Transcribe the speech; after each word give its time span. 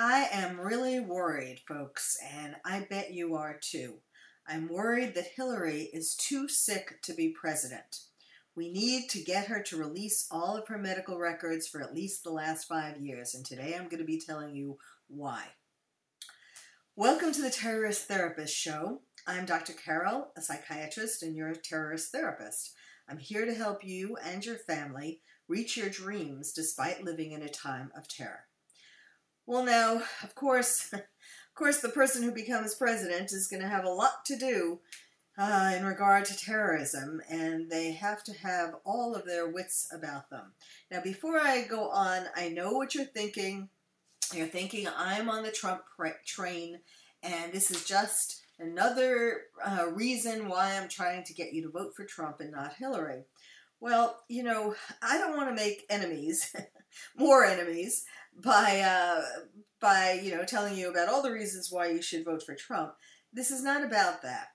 I 0.00 0.28
am 0.30 0.60
really 0.60 1.00
worried, 1.00 1.62
folks, 1.66 2.16
and 2.32 2.54
I 2.64 2.86
bet 2.88 3.12
you 3.12 3.34
are 3.34 3.58
too. 3.60 3.94
I'm 4.46 4.68
worried 4.68 5.16
that 5.16 5.32
Hillary 5.34 5.90
is 5.92 6.14
too 6.14 6.46
sick 6.46 7.02
to 7.02 7.12
be 7.12 7.30
president. 7.30 8.02
We 8.54 8.70
need 8.70 9.10
to 9.10 9.20
get 9.20 9.48
her 9.48 9.60
to 9.60 9.76
release 9.76 10.28
all 10.30 10.56
of 10.56 10.68
her 10.68 10.78
medical 10.78 11.18
records 11.18 11.66
for 11.66 11.82
at 11.82 11.96
least 11.96 12.22
the 12.22 12.30
last 12.30 12.68
five 12.68 13.00
years, 13.00 13.34
and 13.34 13.44
today 13.44 13.74
I'm 13.74 13.88
going 13.88 13.98
to 13.98 14.04
be 14.04 14.20
telling 14.20 14.54
you 14.54 14.78
why. 15.08 15.46
Welcome 16.94 17.32
to 17.32 17.42
the 17.42 17.50
Terrorist 17.50 18.06
Therapist 18.06 18.54
Show. 18.54 19.00
I'm 19.26 19.46
Dr. 19.46 19.72
Carol, 19.72 20.28
a 20.36 20.40
psychiatrist 20.40 21.24
and 21.24 21.34
your 21.34 21.56
terrorist 21.56 22.12
therapist. 22.12 22.72
I'm 23.08 23.18
here 23.18 23.46
to 23.46 23.52
help 23.52 23.82
you 23.82 24.16
and 24.24 24.46
your 24.46 24.58
family 24.58 25.22
reach 25.48 25.76
your 25.76 25.88
dreams 25.88 26.52
despite 26.52 27.02
living 27.02 27.32
in 27.32 27.42
a 27.42 27.48
time 27.48 27.90
of 27.96 28.06
terror. 28.06 28.47
Well, 29.48 29.64
now, 29.64 30.02
of 30.22 30.34
course, 30.34 30.92
of 30.92 31.54
course, 31.54 31.80
the 31.80 31.88
person 31.88 32.22
who 32.22 32.32
becomes 32.32 32.74
president 32.74 33.32
is 33.32 33.48
going 33.48 33.62
to 33.62 33.68
have 33.68 33.86
a 33.86 33.90
lot 33.90 34.26
to 34.26 34.36
do 34.36 34.80
uh, 35.38 35.72
in 35.74 35.86
regard 35.86 36.26
to 36.26 36.36
terrorism, 36.36 37.22
and 37.30 37.70
they 37.70 37.92
have 37.92 38.22
to 38.24 38.34
have 38.34 38.74
all 38.84 39.14
of 39.14 39.24
their 39.24 39.48
wits 39.48 39.88
about 39.90 40.28
them. 40.28 40.52
Now, 40.90 41.00
before 41.00 41.40
I 41.40 41.62
go 41.62 41.88
on, 41.88 42.26
I 42.36 42.50
know 42.50 42.72
what 42.72 42.94
you're 42.94 43.06
thinking. 43.06 43.70
You're 44.34 44.48
thinking 44.48 44.86
I'm 44.94 45.30
on 45.30 45.44
the 45.44 45.50
Trump 45.50 45.80
train, 46.26 46.80
and 47.22 47.50
this 47.50 47.70
is 47.70 47.86
just 47.86 48.42
another 48.58 49.44
uh, 49.64 49.86
reason 49.94 50.50
why 50.50 50.76
I'm 50.76 50.90
trying 50.90 51.24
to 51.24 51.32
get 51.32 51.54
you 51.54 51.62
to 51.62 51.70
vote 51.70 51.92
for 51.96 52.04
Trump 52.04 52.40
and 52.40 52.52
not 52.52 52.74
Hillary. 52.74 53.24
Well, 53.80 54.20
you 54.28 54.42
know, 54.42 54.74
I 55.02 55.18
don't 55.18 55.36
want 55.36 55.48
to 55.50 55.54
make 55.54 55.84
enemies, 55.88 56.54
more 57.16 57.44
enemies, 57.44 58.04
by 58.42 58.80
uh, 58.80 59.22
by 59.80 60.20
you 60.22 60.34
know 60.34 60.44
telling 60.44 60.76
you 60.76 60.90
about 60.90 61.08
all 61.08 61.22
the 61.22 61.32
reasons 61.32 61.70
why 61.70 61.88
you 61.88 62.02
should 62.02 62.24
vote 62.24 62.42
for 62.42 62.54
Trump. 62.54 62.94
This 63.32 63.50
is 63.50 63.62
not 63.62 63.84
about 63.84 64.22
that. 64.22 64.48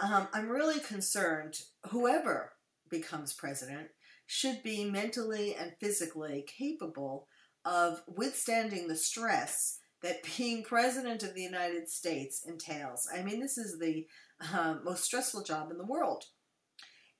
Um, 0.00 0.28
I'm 0.32 0.48
really 0.48 0.80
concerned. 0.80 1.58
Whoever 1.90 2.52
becomes 2.90 3.32
president 3.32 3.88
should 4.26 4.62
be 4.62 4.84
mentally 4.84 5.54
and 5.54 5.72
physically 5.80 6.44
capable 6.46 7.28
of 7.64 8.02
withstanding 8.06 8.88
the 8.88 8.96
stress 8.96 9.78
that 10.02 10.24
being 10.36 10.62
president 10.62 11.22
of 11.22 11.34
the 11.34 11.42
United 11.42 11.88
States 11.88 12.44
entails. 12.46 13.08
I 13.12 13.22
mean, 13.22 13.40
this 13.40 13.58
is 13.58 13.78
the 13.78 14.06
uh, 14.54 14.76
most 14.82 15.04
stressful 15.04 15.42
job 15.42 15.70
in 15.70 15.78
the 15.78 15.84
world. 15.84 16.24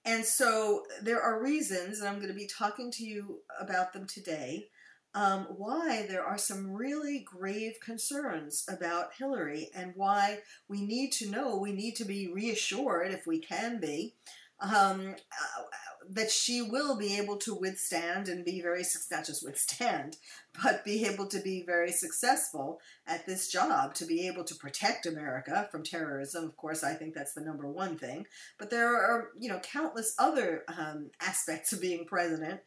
And 0.04 0.24
so 0.24 0.84
there 1.02 1.20
are 1.20 1.42
reasons, 1.42 2.00
and 2.00 2.08
I'm 2.08 2.16
going 2.16 2.28
to 2.28 2.34
be 2.34 2.46
talking 2.46 2.90
to 2.92 3.04
you 3.04 3.40
about 3.60 3.92
them 3.92 4.06
today, 4.06 4.68
um, 5.14 5.46
why 5.56 6.06
there 6.08 6.24
are 6.24 6.38
some 6.38 6.72
really 6.72 7.24
grave 7.26 7.74
concerns 7.84 8.64
about 8.68 9.14
Hillary 9.18 9.68
and 9.74 9.92
why 9.96 10.38
we 10.68 10.86
need 10.86 11.12
to 11.12 11.30
know, 11.30 11.56
we 11.56 11.72
need 11.72 11.96
to 11.96 12.04
be 12.04 12.32
reassured, 12.32 13.12
if 13.12 13.26
we 13.26 13.40
can 13.40 13.80
be, 13.80 14.14
um, 14.60 15.14
uh, 15.14 15.62
that 16.12 16.30
she 16.30 16.60
will 16.60 16.96
be 16.96 17.16
able 17.18 17.36
to 17.36 17.54
withstand 17.54 18.28
and 18.28 18.44
be 18.44 18.60
very 18.60 18.84
not 19.10 19.24
just 19.24 19.44
withstand, 19.44 20.16
but 20.62 20.84
be 20.84 21.06
able 21.06 21.26
to 21.28 21.40
be 21.40 21.62
very 21.64 21.92
successful 21.92 22.80
at 23.06 23.26
this 23.26 23.50
job 23.50 23.94
to 23.94 24.04
be 24.04 24.26
able 24.26 24.42
to 24.44 24.54
protect 24.54 25.06
America 25.06 25.68
from 25.70 25.82
terrorism. 25.82 26.44
Of 26.44 26.56
course, 26.56 26.82
I 26.82 26.94
think 26.94 27.14
that's 27.14 27.34
the 27.34 27.40
number 27.40 27.70
one 27.70 27.96
thing. 27.96 28.26
But 28.58 28.70
there 28.70 28.94
are 28.94 29.30
you 29.38 29.48
know 29.48 29.60
countless 29.60 30.14
other 30.18 30.64
um, 30.68 31.10
aspects 31.20 31.72
of 31.72 31.80
being 31.80 32.04
president 32.04 32.60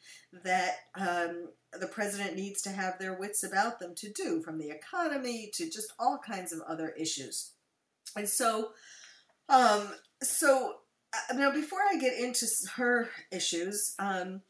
that 0.44 0.76
um, 0.96 1.50
the 1.80 1.88
president 1.88 2.36
needs 2.36 2.62
to 2.62 2.70
have 2.70 2.98
their 2.98 3.14
wits 3.14 3.44
about 3.44 3.80
them 3.80 3.94
to 3.96 4.12
do, 4.12 4.42
from 4.42 4.58
the 4.58 4.70
economy 4.70 5.52
to 5.56 5.70
just 5.70 5.94
all 6.00 6.18
kinds 6.18 6.54
of 6.54 6.62
other 6.68 6.90
issues. 6.90 7.52
And 8.16 8.30
so, 8.30 8.72
um, 9.50 9.88
so 10.22 10.76
now 11.36 11.52
before 11.52 11.80
I 11.80 11.98
get 11.98 12.18
into 12.18 12.46
her 12.76 13.10
issues, 13.32 13.96
um, 14.00 14.42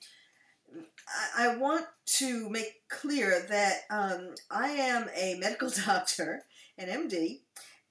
I, 1.37 1.47
I, 1.47 1.55
want 1.57 1.85
to 2.05 2.49
make 2.49 2.87
clear 2.89 3.45
that 3.49 3.81
um, 3.89 4.35
I 4.49 4.69
am 4.69 5.09
a 5.15 5.35
medical 5.35 5.69
doctor, 5.85 6.43
an 6.77 6.87
MD. 6.87 7.41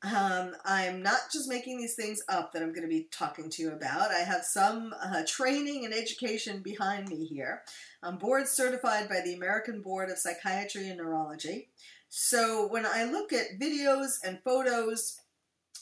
Um, 0.04 0.56
I'm 0.64 1.00
not 1.00 1.20
just 1.32 1.48
making 1.48 1.78
these 1.78 1.94
things 1.94 2.22
up 2.28 2.52
that 2.52 2.62
I'm 2.62 2.72
going 2.72 2.82
to 2.82 2.88
be 2.88 3.06
talking 3.12 3.48
to 3.50 3.62
you 3.62 3.72
about. 3.72 4.10
I 4.10 4.20
have 4.20 4.42
some 4.42 4.92
uh, 5.00 5.22
training 5.28 5.84
and 5.84 5.94
education 5.94 6.60
behind 6.60 7.08
me 7.08 7.24
here. 7.24 7.62
I'm 8.02 8.18
board 8.18 8.48
certified 8.48 9.08
by 9.08 9.20
the 9.20 9.34
American 9.34 9.80
Board 9.80 10.10
of 10.10 10.18
Psychiatry 10.18 10.88
and 10.88 10.98
Neurology. 10.98 11.68
So 12.08 12.66
when 12.68 12.84
I 12.84 13.04
look 13.04 13.32
at 13.32 13.60
videos 13.60 14.16
and 14.24 14.40
photos 14.44 15.21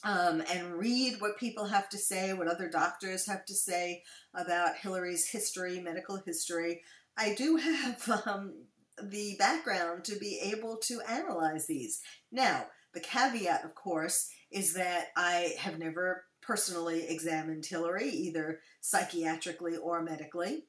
um, 0.05 0.43
and 0.53 0.75
read 0.75 1.21
what 1.21 1.39
people 1.39 1.67
have 1.67 1.89
to 1.91 1.99
say, 1.99 2.33
what 2.33 2.49
other 2.49 2.69
doctors 2.69 3.27
have 3.27 3.45
to 3.47 3.55
say 3.55 4.03
about 4.35 4.77
Hillary's 4.77 5.29
history, 5.29 5.81
medical 5.81 6.21
history, 6.25 6.83
I 7.17 7.35
do 7.35 7.57
have 7.57 8.23
um, 8.27 8.65
the 9.03 9.37
background 9.39 10.05
to 10.05 10.17
be 10.17 10.41
able 10.43 10.79
to 10.85 11.01
analyze 11.09 11.67
these. 11.67 12.01
Now, 12.33 12.67
the 12.93 13.01
caveat, 13.01 13.65
of 13.65 13.75
course, 13.75 14.31
is 14.51 14.75
that 14.75 15.09
I 15.17 15.55
have 15.59 15.79
never 15.79 16.25
personally 16.43 17.07
examined 17.09 17.67
Hillary, 17.67 18.09
either 18.09 18.61
psychiatrically 18.83 19.77
or 19.81 20.03
medically. 20.03 20.65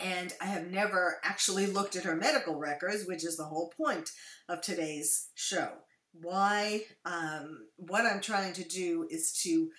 And 0.00 0.32
I 0.40 0.46
have 0.46 0.66
never 0.66 1.18
actually 1.22 1.66
looked 1.66 1.96
at 1.96 2.04
her 2.04 2.16
medical 2.16 2.56
records, 2.56 3.06
which 3.06 3.24
is 3.24 3.36
the 3.36 3.44
whole 3.44 3.72
point 3.76 4.10
of 4.48 4.60
today's 4.60 5.28
show. 5.34 5.70
Why? 6.20 6.82
Um, 7.04 7.66
what 7.76 8.06
I'm 8.06 8.20
trying 8.20 8.52
to 8.54 8.64
do 8.64 9.06
is 9.10 9.32
to 9.44 9.70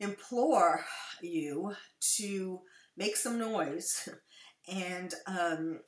implore 0.00 0.84
you 1.22 1.74
to 2.16 2.60
make 2.96 3.16
some 3.16 3.38
noise 3.38 4.08
and 4.68 5.12
um, 5.26 5.80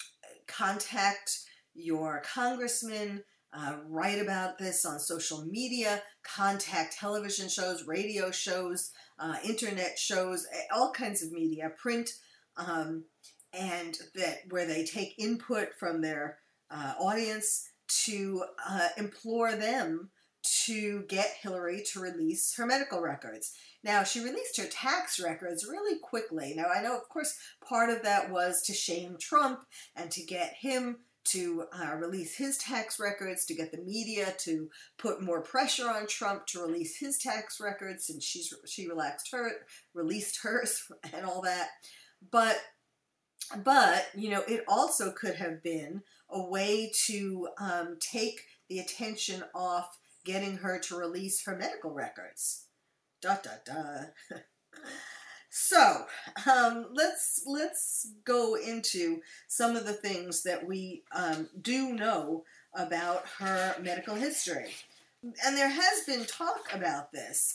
contact 0.47 1.38
your 1.74 2.22
congressman, 2.32 3.22
uh, 3.52 3.76
write 3.88 4.20
about 4.20 4.58
this 4.58 4.84
on 4.84 4.98
social 4.98 5.44
media, 5.47 6.03
contact 6.22 6.97
television 6.98 7.48
shows, 7.48 7.86
radio 7.86 8.30
shows, 8.30 8.91
uh, 9.18 9.36
internet 9.44 9.98
shows, 9.98 10.47
all 10.74 10.92
kinds 10.92 11.22
of 11.22 11.32
media, 11.32 11.70
print, 11.76 12.10
um, 12.56 13.04
and 13.53 13.98
that 14.14 14.38
where 14.50 14.66
they 14.66 14.84
take 14.84 15.14
input 15.18 15.68
from 15.78 16.00
their 16.00 16.38
uh, 16.70 16.94
audience 16.98 17.68
to 18.04 18.44
uh, 18.69 18.88
implore 18.97 19.54
them 19.54 20.10
to 20.64 21.02
get 21.08 21.38
Hillary 21.41 21.82
to 21.92 22.00
release 22.00 22.54
her 22.56 22.66
medical 22.66 23.00
records. 23.00 23.52
Now, 23.82 24.04
she 24.04 24.20
released 24.20 24.56
her 24.58 24.69
tax 24.69 25.20
records 25.20 25.66
really 25.69 25.98
quickly. 25.98 26.54
Now, 26.56 26.66
I 26.74 26.82
know, 26.82 26.97
of 26.97 27.08
course, 27.08 27.36
part 27.66 27.91
of 27.91 28.02
that 28.02 28.30
was 28.30 28.62
to 28.62 28.72
shame 28.72 29.16
Trump 29.20 29.60
and 29.97 30.10
to 30.12 30.22
get 30.22 30.54
him 30.60 30.98
to 31.24 31.64
uh, 31.72 31.97
release 31.97 32.36
his 32.36 32.56
tax 32.58 33.00
records, 33.00 33.44
to 33.47 33.54
get 33.54 33.72
the 33.72 33.82
media 33.82 34.34
to 34.38 34.68
put 34.98 35.22
more 35.22 35.42
pressure 35.42 35.88
on 35.88 36.06
Trump 36.06 36.47
to 36.47 36.62
release 36.62 36.98
his 36.98 37.18
tax 37.18 37.60
records, 37.60 38.08
and 38.08 38.22
she's 38.22 38.53
she 38.66 38.88
relaxed 38.88 39.30
her, 39.32 39.50
released 39.92 40.41
hers, 40.42 40.86
and 41.12 41.26
all 41.26 41.42
that. 41.42 41.68
But 42.30 42.58
but 43.65 44.09
you 44.15 44.31
know, 44.31 44.43
it 44.49 44.65
also 44.69 45.11
could 45.11 45.37
have 45.37 45.62
been 45.62 46.03
a 46.31 46.43
way 46.43 46.91
to 47.07 47.49
um, 47.59 47.99
take 48.01 48.43
the 48.69 48.79
attention 48.79 49.45
off 49.55 49.99
getting 50.25 50.59
her 50.59 50.79
to 50.81 50.97
release 50.97 51.45
her 51.45 51.57
medical 51.57 51.93
records. 51.93 52.65
Da 53.21 53.37
da 53.43 53.51
da. 53.65 54.39
So 55.59 56.05
um, 56.45 56.89
let's 56.93 57.43
let's 57.47 58.11
go 58.27 58.57
into 58.57 59.23
some 59.49 59.75
of 59.75 59.87
the 59.87 59.95
things 59.95 60.43
that 60.43 60.67
we 60.67 61.03
um, 61.13 61.49
do 61.63 61.95
know 61.95 62.45
about 62.75 63.27
her 63.39 63.75
medical 63.81 64.15
history, 64.15 64.75
and 65.22 65.57
there 65.57 65.71
has 65.71 66.03
been 66.07 66.27
talk 66.27 66.69
about 66.75 67.10
this. 67.10 67.54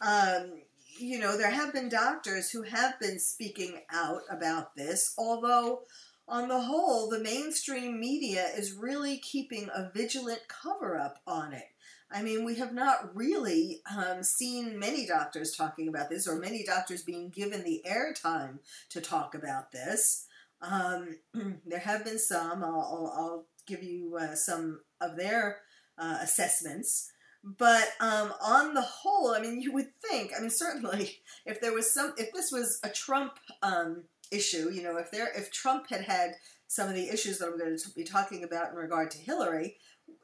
Um, 0.00 0.62
you 1.02 1.18
know, 1.18 1.36
there 1.36 1.50
have 1.50 1.72
been 1.72 1.88
doctors 1.88 2.50
who 2.50 2.62
have 2.62 2.98
been 3.00 3.18
speaking 3.18 3.80
out 3.92 4.22
about 4.30 4.76
this, 4.76 5.14
although 5.18 5.82
on 6.28 6.48
the 6.48 6.60
whole, 6.60 7.10
the 7.10 7.18
mainstream 7.18 7.98
media 7.98 8.46
is 8.56 8.72
really 8.72 9.18
keeping 9.18 9.68
a 9.74 9.90
vigilant 9.92 10.42
cover 10.48 10.96
up 10.96 11.18
on 11.26 11.52
it. 11.52 11.64
I 12.10 12.22
mean, 12.22 12.44
we 12.44 12.56
have 12.56 12.72
not 12.72 13.16
really 13.16 13.80
um, 13.96 14.22
seen 14.22 14.78
many 14.78 15.06
doctors 15.06 15.56
talking 15.56 15.88
about 15.88 16.08
this, 16.08 16.28
or 16.28 16.36
many 16.36 16.62
doctors 16.62 17.02
being 17.02 17.30
given 17.30 17.64
the 17.64 17.82
airtime 17.86 18.58
to 18.90 19.00
talk 19.00 19.34
about 19.34 19.72
this. 19.72 20.26
Um, 20.60 21.16
there 21.66 21.80
have 21.80 22.04
been 22.04 22.18
some. 22.18 22.62
I'll, 22.62 22.70
I'll, 22.80 23.14
I'll 23.16 23.46
give 23.66 23.82
you 23.82 24.16
uh, 24.20 24.34
some 24.34 24.80
of 25.00 25.16
their 25.16 25.58
uh, 25.98 26.18
assessments. 26.20 27.10
But 27.44 27.88
um, 28.00 28.32
on 28.40 28.74
the 28.74 28.82
whole, 28.82 29.34
I 29.34 29.40
mean, 29.40 29.60
you 29.60 29.72
would 29.72 29.88
think. 30.08 30.32
I 30.36 30.40
mean, 30.40 30.50
certainly, 30.50 31.18
if 31.46 31.60
there 31.60 31.72
was 31.72 31.92
some, 31.92 32.14
if 32.16 32.32
this 32.32 32.52
was 32.52 32.78
a 32.84 32.88
Trump 32.88 33.32
um, 33.62 34.04
issue, 34.30 34.70
you 34.72 34.82
know, 34.82 34.96
if 34.96 35.10
there, 35.10 35.28
if 35.36 35.50
Trump 35.50 35.90
had 35.90 36.02
had 36.02 36.34
some 36.68 36.88
of 36.88 36.94
the 36.94 37.08
issues 37.08 37.38
that 37.38 37.48
I'm 37.48 37.58
going 37.58 37.76
to 37.76 37.90
be 37.94 38.04
talking 38.04 38.44
about 38.44 38.70
in 38.70 38.76
regard 38.76 39.10
to 39.10 39.18
Hillary, 39.18 39.76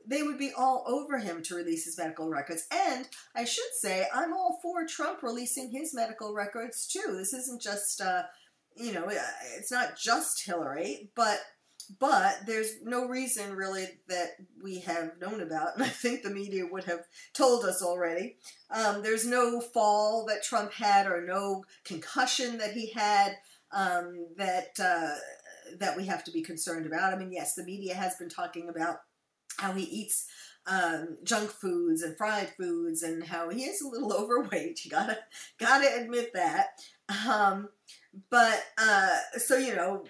they 0.06 0.22
would 0.22 0.38
be 0.38 0.52
all 0.56 0.84
over 0.86 1.18
him 1.18 1.42
to 1.42 1.54
release 1.54 1.84
his 1.84 1.98
medical 1.98 2.30
records. 2.30 2.66
And 2.72 3.06
I 3.34 3.44
should 3.44 3.72
say, 3.78 4.06
I'm 4.14 4.32
all 4.32 4.58
for 4.62 4.86
Trump 4.86 5.22
releasing 5.22 5.70
his 5.70 5.94
medical 5.94 6.34
records 6.34 6.86
too. 6.86 7.14
This 7.16 7.34
isn't 7.34 7.60
just, 7.60 8.00
uh, 8.00 8.22
you 8.76 8.92
know, 8.92 9.04
uh, 9.04 9.18
it's 9.58 9.70
not 9.72 9.98
just 9.98 10.46
Hillary, 10.46 11.10
but 11.14 11.40
but 11.98 12.46
there's 12.46 12.82
no 12.82 13.06
reason 13.06 13.56
really 13.56 13.86
that 14.08 14.30
we 14.62 14.80
have 14.80 15.12
known 15.20 15.40
about, 15.40 15.74
and 15.74 15.84
I 15.84 15.88
think 15.88 16.22
the 16.22 16.30
media 16.30 16.66
would 16.66 16.84
have 16.84 17.04
told 17.34 17.64
us 17.64 17.82
already. 17.82 18.36
Um, 18.70 19.02
there's 19.02 19.26
no 19.26 19.60
fall 19.60 20.26
that 20.26 20.42
Trump 20.42 20.72
had, 20.72 21.06
or 21.06 21.24
no 21.24 21.64
concussion 21.84 22.58
that 22.58 22.72
he 22.72 22.90
had 22.90 23.36
um, 23.72 24.26
that 24.36 24.78
uh, 24.78 25.16
that 25.78 25.96
we 25.96 26.06
have 26.06 26.24
to 26.24 26.30
be 26.30 26.42
concerned 26.42 26.86
about. 26.86 27.14
I 27.14 27.18
mean, 27.18 27.32
yes, 27.32 27.54
the 27.54 27.64
media 27.64 27.94
has 27.94 28.16
been 28.16 28.28
talking 28.28 28.68
about 28.68 28.98
how 29.58 29.72
he 29.72 29.84
eats 29.84 30.26
um, 30.66 31.16
junk 31.24 31.50
foods 31.50 32.02
and 32.02 32.16
fried 32.16 32.50
foods, 32.56 33.02
and 33.02 33.24
how 33.24 33.48
he 33.48 33.64
is 33.64 33.80
a 33.80 33.88
little 33.88 34.12
overweight. 34.22 34.84
You 34.84 34.90
gotta 34.90 35.18
gotta 35.58 36.00
admit 36.00 36.32
that. 36.34 36.80
Um, 37.26 37.68
but 38.30 38.62
uh, 38.76 39.16
so 39.36 39.56
you 39.56 39.74
know, 39.74 40.04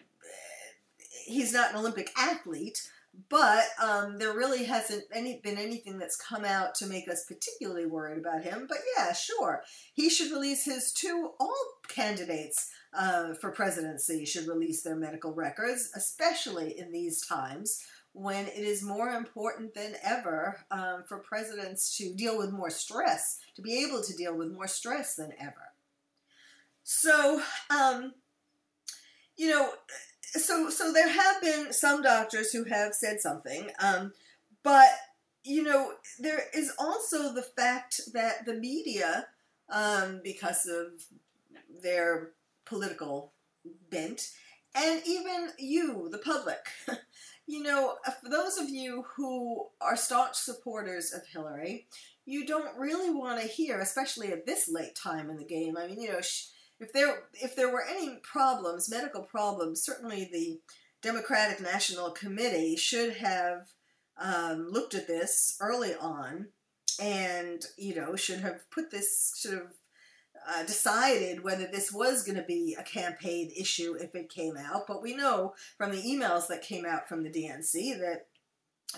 he's 1.28 1.52
not 1.52 1.70
an 1.70 1.76
Olympic 1.76 2.10
athlete, 2.16 2.88
but 3.28 3.64
um, 3.82 4.18
there 4.18 4.34
really 4.34 4.64
hasn't 4.64 5.04
any 5.12 5.40
been 5.42 5.58
anything 5.58 5.98
that's 5.98 6.16
come 6.16 6.44
out 6.44 6.74
to 6.76 6.86
make 6.86 7.08
us 7.08 7.24
particularly 7.24 7.86
worried 7.86 8.18
about 8.18 8.42
him. 8.42 8.66
But 8.68 8.78
yeah, 8.96 9.12
sure, 9.12 9.62
he 9.94 10.08
should 10.08 10.30
release 10.30 10.64
his 10.64 10.92
too. 10.92 11.30
All 11.40 11.66
candidates 11.88 12.70
uh, 12.96 13.34
for 13.34 13.50
presidency 13.50 14.24
should 14.24 14.46
release 14.46 14.82
their 14.82 14.96
medical 14.96 15.32
records, 15.32 15.90
especially 15.94 16.78
in 16.78 16.92
these 16.92 17.26
times 17.26 17.84
when 18.12 18.46
it 18.46 18.58
is 18.58 18.82
more 18.82 19.10
important 19.10 19.74
than 19.74 19.94
ever 20.02 20.64
um, 20.70 21.04
for 21.06 21.18
presidents 21.18 21.96
to 21.96 22.12
deal 22.14 22.36
with 22.36 22.50
more 22.50 22.70
stress, 22.70 23.38
to 23.54 23.62
be 23.62 23.84
able 23.84 24.02
to 24.02 24.16
deal 24.16 24.36
with 24.36 24.50
more 24.50 24.66
stress 24.66 25.14
than 25.14 25.32
ever. 25.38 25.72
So, 26.82 27.42
um, 27.70 28.14
you 29.36 29.50
know, 29.50 29.70
so 30.38 30.70
so 30.70 30.92
there 30.92 31.08
have 31.08 31.42
been 31.42 31.72
some 31.72 32.02
doctors 32.02 32.52
who 32.52 32.64
have 32.64 32.94
said 32.94 33.20
something, 33.20 33.70
um, 33.80 34.12
but 34.62 34.88
you 35.44 35.62
know 35.62 35.92
there 36.18 36.42
is 36.54 36.72
also 36.78 37.32
the 37.32 37.42
fact 37.42 38.00
that 38.12 38.44
the 38.46 38.54
media, 38.54 39.26
um, 39.70 40.20
because 40.22 40.66
of 40.66 41.04
their 41.82 42.30
political 42.64 43.32
bent, 43.90 44.30
and 44.74 45.00
even 45.06 45.50
you, 45.58 46.08
the 46.10 46.18
public, 46.18 46.66
you 47.46 47.62
know, 47.62 47.96
for 48.22 48.28
those 48.28 48.58
of 48.58 48.68
you 48.68 49.04
who 49.16 49.66
are 49.80 49.96
staunch 49.96 50.36
supporters 50.36 51.12
of 51.12 51.26
Hillary, 51.26 51.86
you 52.26 52.46
don't 52.46 52.76
really 52.78 53.10
want 53.10 53.40
to 53.40 53.46
hear, 53.46 53.80
especially 53.80 54.32
at 54.32 54.46
this 54.46 54.68
late 54.68 54.94
time 54.94 55.30
in 55.30 55.36
the 55.36 55.44
game. 55.44 55.76
I 55.76 55.86
mean, 55.86 56.00
you 56.00 56.12
know. 56.12 56.20
She, 56.20 56.46
if 56.80 56.92
there 56.92 57.24
if 57.34 57.56
there 57.56 57.72
were 57.72 57.84
any 57.84 58.16
problems, 58.22 58.90
medical 58.90 59.22
problems, 59.22 59.82
certainly 59.82 60.28
the 60.32 60.60
Democratic 61.02 61.60
National 61.60 62.10
Committee 62.10 62.76
should 62.76 63.16
have 63.16 63.68
um, 64.20 64.68
looked 64.70 64.94
at 64.94 65.06
this 65.06 65.56
early 65.60 65.94
on, 65.94 66.48
and 67.00 67.64
you 67.76 67.94
know 67.94 68.16
should 68.16 68.40
have 68.40 68.70
put 68.70 68.90
this 68.90 69.34
should 69.40 69.54
have 69.54 69.72
uh, 70.48 70.64
decided 70.64 71.42
whether 71.42 71.66
this 71.66 71.92
was 71.92 72.22
going 72.22 72.38
to 72.38 72.44
be 72.44 72.76
a 72.78 72.82
campaign 72.82 73.50
issue 73.56 73.94
if 74.00 74.14
it 74.14 74.30
came 74.30 74.56
out. 74.56 74.86
But 74.86 75.02
we 75.02 75.14
know 75.14 75.54
from 75.76 75.90
the 75.90 76.02
emails 76.02 76.46
that 76.48 76.62
came 76.62 76.86
out 76.86 77.08
from 77.08 77.22
the 77.22 77.30
DNC 77.30 77.98
that 77.98 78.26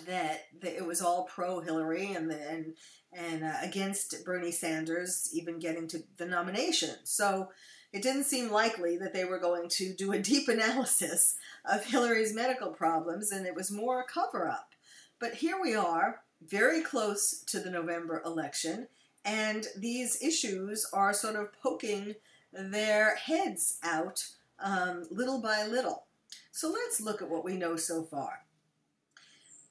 that, 0.07 0.47
that 0.61 0.77
it 0.77 0.87
was 0.87 1.01
all 1.01 1.25
pro 1.25 1.61
Hillary 1.61 2.13
and 2.13 2.31
and 2.31 2.75
and 3.13 3.43
uh, 3.43 3.55
against 3.63 4.25
Bernie 4.25 4.53
Sanders 4.53 5.29
even 5.33 5.59
getting 5.59 5.89
to 5.89 6.05
the 6.17 6.27
nomination. 6.27 6.95
So 7.05 7.49
it 7.93 8.03
didn't 8.03 8.25
seem 8.25 8.53
likely 8.53 8.97
that 8.99 9.13
they 9.13 9.25
were 9.25 9.41
going 9.41 9.69
to 9.71 9.93
do 9.93 10.13
a 10.13 10.19
deep 10.19 10.49
analysis 10.49 11.37
of 11.65 11.85
Hillary's 11.85 12.33
medical 12.33 12.71
problems, 12.71 13.33
and 13.33 13.47
it 13.47 13.55
was 13.55 13.71
more 13.71 14.01
a 14.01 14.05
cover 14.05 14.49
up. 14.49 14.75
But 15.19 15.35
here 15.35 15.61
we 15.61 15.75
are, 15.75 16.23
very 16.41 16.83
close 16.83 17.43
to 17.49 17.61
the 17.61 17.71
November 17.71 18.23
election, 18.25 18.89
and 19.25 19.67
these 19.77 20.23
issues 20.23 20.87
are 20.93 21.13
sort 21.13 21.37
of 21.37 21.53
poking 21.61 22.15
their 22.53 23.17
heads 23.17 23.79
out 23.83 24.27
um, 24.61 25.07
little 25.11 25.41
by 25.41 25.67
little. 25.67 26.05
So 26.53 26.71
let's 26.71 27.01
look 27.01 27.21
at 27.21 27.29
what 27.29 27.45
we 27.45 27.57
know 27.57 27.77
so 27.77 28.03
far. 28.03 28.41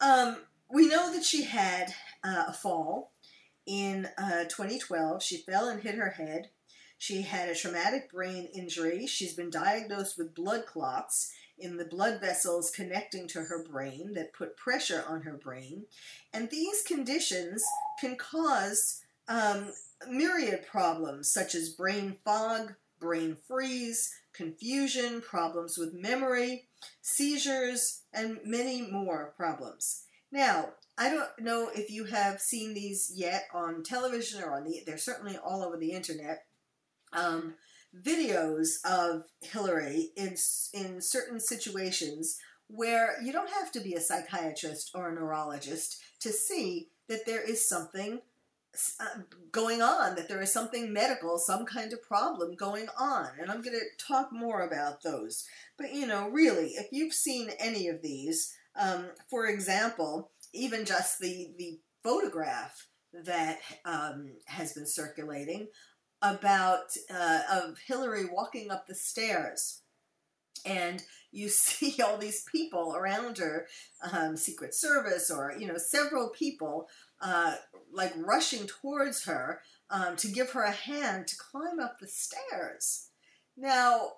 Um, 0.02 0.38
we 0.70 0.88
know 0.88 1.14
that 1.14 1.24
she 1.24 1.44
had 1.44 1.94
uh, 2.24 2.46
a 2.48 2.54
fall 2.54 3.12
in 3.66 4.08
uh, 4.18 4.44
2012. 4.46 5.22
She 5.22 5.38
fell 5.38 5.68
and 5.68 5.82
hit 5.82 5.96
her 5.96 6.12
head. 6.12 6.50
She 6.98 7.22
had 7.22 7.50
a 7.50 7.56
traumatic 7.56 8.12
brain 8.12 8.50
injury. 8.54 9.08
She's 9.08 9.34
been 9.34 9.50
diagnosed 9.50 10.18
with 10.18 10.36
blood 10.36 10.66
clots 10.66 11.32
in 11.58 11.78
the 11.78 11.86
blood 11.86 12.22
vessels 12.22 12.72
connecting 12.72 13.28
to 13.28 13.44
her 13.44 13.64
brain 13.64 14.14
that 14.14 14.34
put 14.34 14.58
pressure 14.58 15.04
on 15.08 15.22
her 15.22 15.38
brain. 15.38 15.86
And 16.34 16.50
these 16.50 16.82
conditions 16.84 17.64
can 18.00 18.16
cause 18.16 19.02
um, 19.28 19.74
myriad 20.10 20.66
problems 20.68 21.32
such 21.32 21.56
as 21.56 21.70
brain 21.70 22.18
fog, 22.24 22.74
brain 23.00 23.38
freeze, 23.48 24.14
confusion, 24.34 25.22
problems 25.22 25.78
with 25.78 25.94
memory, 25.94 26.68
seizures, 27.02 28.04
and 28.14 28.40
many 28.46 28.82
more 28.82 29.34
problems. 29.38 30.04
Now, 30.32 30.70
I 30.98 31.10
don't 31.10 31.30
know 31.40 31.70
if 31.74 31.90
you 31.90 32.06
have 32.06 32.42
seen 32.42 32.74
these 32.74 33.12
yet 33.16 33.46
on 33.54 33.84
television 33.84 34.44
or 34.44 34.54
on 34.54 34.66
the, 34.66 34.82
they're 34.86 34.98
certainly 34.98 35.38
all 35.38 35.64
over 35.64 35.78
the 35.78 35.92
internet 35.92 36.46
um, 37.14 37.56
videos 38.06 38.84
of 38.86 39.24
Hillary 39.42 40.12
in 40.16 40.36
in 40.74 41.02
certain 41.02 41.40
situations 41.40 42.38
where 42.68 43.20
you 43.24 43.32
don't 43.32 43.50
have 43.50 43.72
to 43.72 43.80
be 43.80 43.96
a 43.96 44.02
psychiatrist 44.02 44.92
or 44.94 45.10
a 45.10 45.16
neurologist 45.16 46.00
to 46.20 46.32
see 46.32 46.90
that 47.08 47.26
there 47.26 47.42
is 47.42 47.68
something 47.68 48.22
going 49.52 49.82
on, 49.82 50.16
that 50.16 50.28
there 50.28 50.42
is 50.42 50.54
something 50.54 50.94
medical, 50.94 51.38
some 51.38 51.66
kind 51.66 51.92
of 51.92 52.04
problem 52.04 52.56
going 52.56 52.88
on. 52.98 53.30
And 53.40 53.50
I'm 53.50 53.62
going 53.62 53.78
to 53.78 54.06
talk 54.06 54.32
more 54.32 54.62
about 54.62 55.04
those. 55.04 55.46
But, 55.78 55.94
you 55.94 56.06
know, 56.08 56.30
really, 56.30 56.70
if 56.76 56.88
you've 56.92 57.14
seen 57.14 57.50
any 57.60 57.88
of 57.88 58.02
these, 58.02 58.54
um, 58.80 59.08
for 59.30 59.48
example, 59.48 60.32
even 60.54 60.86
just 60.86 61.20
the, 61.20 61.52
the 61.58 61.80
photograph 62.04 62.88
that 63.14 63.60
um, 63.86 64.34
has 64.46 64.74
been 64.74 64.86
circulating 64.86 65.68
about 66.22 66.92
uh, 67.14 67.42
of 67.52 67.78
Hillary 67.88 68.26
walking 68.32 68.72
up 68.72 68.88
the 68.88 68.96
stairs, 68.96 69.82
and 70.66 71.04
you 71.32 71.50
see 71.50 72.02
all 72.02 72.18
these 72.18 72.44
people 72.52 72.96
around 72.96 73.38
her, 73.38 73.68
um, 74.12 74.36
Secret 74.38 74.74
Service 74.74 75.30
or 75.32 75.54
you 75.58 75.68
know 75.68 75.78
several 75.78 76.30
people, 76.30 76.88
uh, 77.22 77.56
like 77.94 78.14
rushing 78.18 78.68
towards 78.68 79.26
her 79.26 79.62
um, 79.90 80.16
to 80.18 80.28
give 80.28 80.52
her 80.52 80.64
a 80.64 80.72
hand 80.72 81.28
to 81.28 81.36
climb 81.38 81.80
up 81.80 82.00
the 82.00 82.08
stairs. 82.08 83.10
Now, 83.58 84.14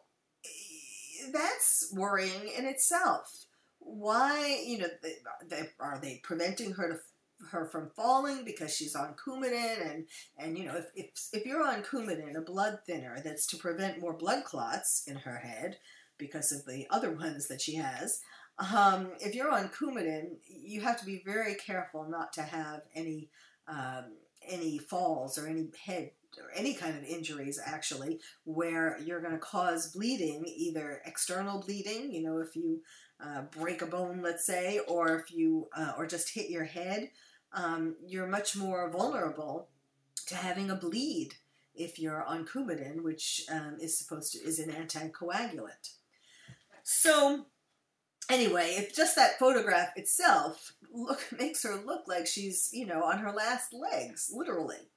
that's 1.31 1.91
worrying 1.95 2.50
in 2.57 2.65
itself. 2.65 3.45
Why, 3.79 4.61
you 4.63 4.77
know, 4.77 4.88
they, 5.01 5.13
they, 5.50 5.69
are 5.79 6.00
they 6.00 6.21
preventing 6.23 6.73
her 6.73 6.89
to 6.89 7.00
her 7.50 7.65
from 7.65 7.89
falling 7.95 8.45
because 8.45 8.75
she's 8.75 8.95
on 8.95 9.15
Coumadin 9.15 9.91
and 9.91 10.07
and 10.38 10.57
you 10.57 10.65
know 10.65 10.75
if, 10.75 10.85
if 10.95 11.09
if 11.33 11.45
you're 11.45 11.65
on 11.65 11.81
Coumadin, 11.81 12.38
a 12.38 12.41
blood 12.41 12.79
thinner 12.85 13.19
that's 13.23 13.47
to 13.47 13.57
prevent 13.57 14.00
more 14.00 14.13
blood 14.13 14.43
clots 14.43 15.03
in 15.07 15.15
her 15.15 15.38
head 15.38 15.77
because 16.21 16.53
of 16.53 16.65
the 16.65 16.87
other 16.89 17.11
ones 17.11 17.49
that 17.49 17.59
she 17.59 17.75
has. 17.75 18.21
Um, 18.73 19.11
if 19.19 19.35
you're 19.35 19.51
on 19.51 19.69
Coumadin, 19.69 20.37
you 20.45 20.81
have 20.81 20.99
to 20.99 21.05
be 21.05 21.21
very 21.25 21.55
careful 21.55 22.07
not 22.07 22.31
to 22.33 22.43
have 22.43 22.83
any 22.95 23.29
um, 23.67 24.13
any 24.47 24.79
falls 24.79 25.37
or 25.37 25.47
any 25.47 25.69
head 25.85 26.11
or 26.39 26.49
any 26.55 26.73
kind 26.73 26.97
of 26.97 27.03
injuries 27.03 27.59
actually 27.63 28.19
where 28.43 28.97
you're 29.03 29.21
going 29.21 29.33
to 29.33 29.39
cause 29.39 29.91
bleeding 29.91 30.43
either 30.47 30.99
external 31.05 31.59
bleeding 31.59 32.11
you 32.11 32.23
know 32.23 32.39
if 32.39 32.55
you 32.55 32.81
uh, 33.23 33.43
break 33.51 33.83
a 33.83 33.85
bone 33.85 34.19
let's 34.23 34.43
say 34.43 34.79
or 34.87 35.15
if 35.15 35.31
you 35.31 35.67
uh, 35.77 35.93
or 35.95 36.07
just 36.07 36.33
hit 36.33 36.49
your 36.49 36.63
head 36.63 37.11
um, 37.53 37.95
you're 38.03 38.25
much 38.25 38.55
more 38.55 38.89
vulnerable 38.89 39.69
to 40.25 40.35
having 40.35 40.71
a 40.71 40.75
bleed 40.75 41.35
if 41.75 41.99
you're 41.99 42.23
on 42.23 42.45
Coumadin, 42.45 43.01
which 43.01 43.43
um, 43.51 43.77
is 43.79 43.97
supposed 43.97 44.33
to 44.33 44.39
is 44.39 44.59
an 44.59 44.71
anticoagulant. 44.71 45.95
So 46.83 47.45
anyway, 48.29 48.75
if 48.77 48.95
just 48.95 49.15
that 49.15 49.39
photograph 49.39 49.89
itself 49.95 50.73
look 50.91 51.21
makes 51.38 51.63
her 51.63 51.75
look 51.75 52.07
like 52.07 52.27
she's 52.27 52.69
you 52.73 52.85
know 52.85 53.03
on 53.03 53.19
her 53.19 53.31
last 53.31 53.73
legs, 53.73 54.31
literally. 54.33 54.89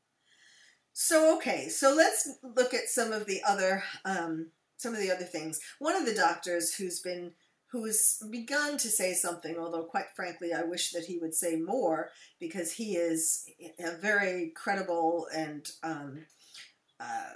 So 0.92 1.36
okay, 1.36 1.68
so 1.68 1.92
let's 1.94 2.28
look 2.42 2.72
at 2.72 2.88
some 2.88 3.12
of 3.12 3.26
the 3.26 3.42
other 3.46 3.82
um, 4.04 4.50
some 4.76 4.94
of 4.94 5.00
the 5.00 5.10
other 5.10 5.24
things. 5.24 5.60
One 5.78 5.96
of 5.96 6.06
the 6.06 6.14
doctors 6.14 6.74
who's 6.74 7.00
been 7.00 7.32
who's 7.74 8.22
begun 8.30 8.78
to 8.78 8.88
say 8.88 9.14
something, 9.14 9.56
although 9.58 9.82
quite 9.82 10.14
frankly, 10.14 10.52
I 10.52 10.62
wish 10.62 10.92
that 10.92 11.06
he 11.06 11.18
would 11.18 11.34
say 11.34 11.56
more 11.56 12.10
because 12.38 12.70
he 12.70 12.94
is 12.94 13.46
a 13.80 13.96
very 13.96 14.52
credible 14.54 15.26
and 15.34 15.68
um, 15.82 16.26
uh, 17.00 17.30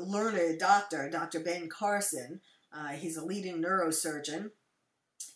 learned 0.00 0.58
doctor, 0.58 1.08
Dr. 1.08 1.38
Ben 1.38 1.68
Carson. 1.68 2.40
Uh, 2.72 2.88
he's 2.88 3.16
a 3.16 3.24
leading 3.24 3.62
neurosurgeon, 3.62 4.50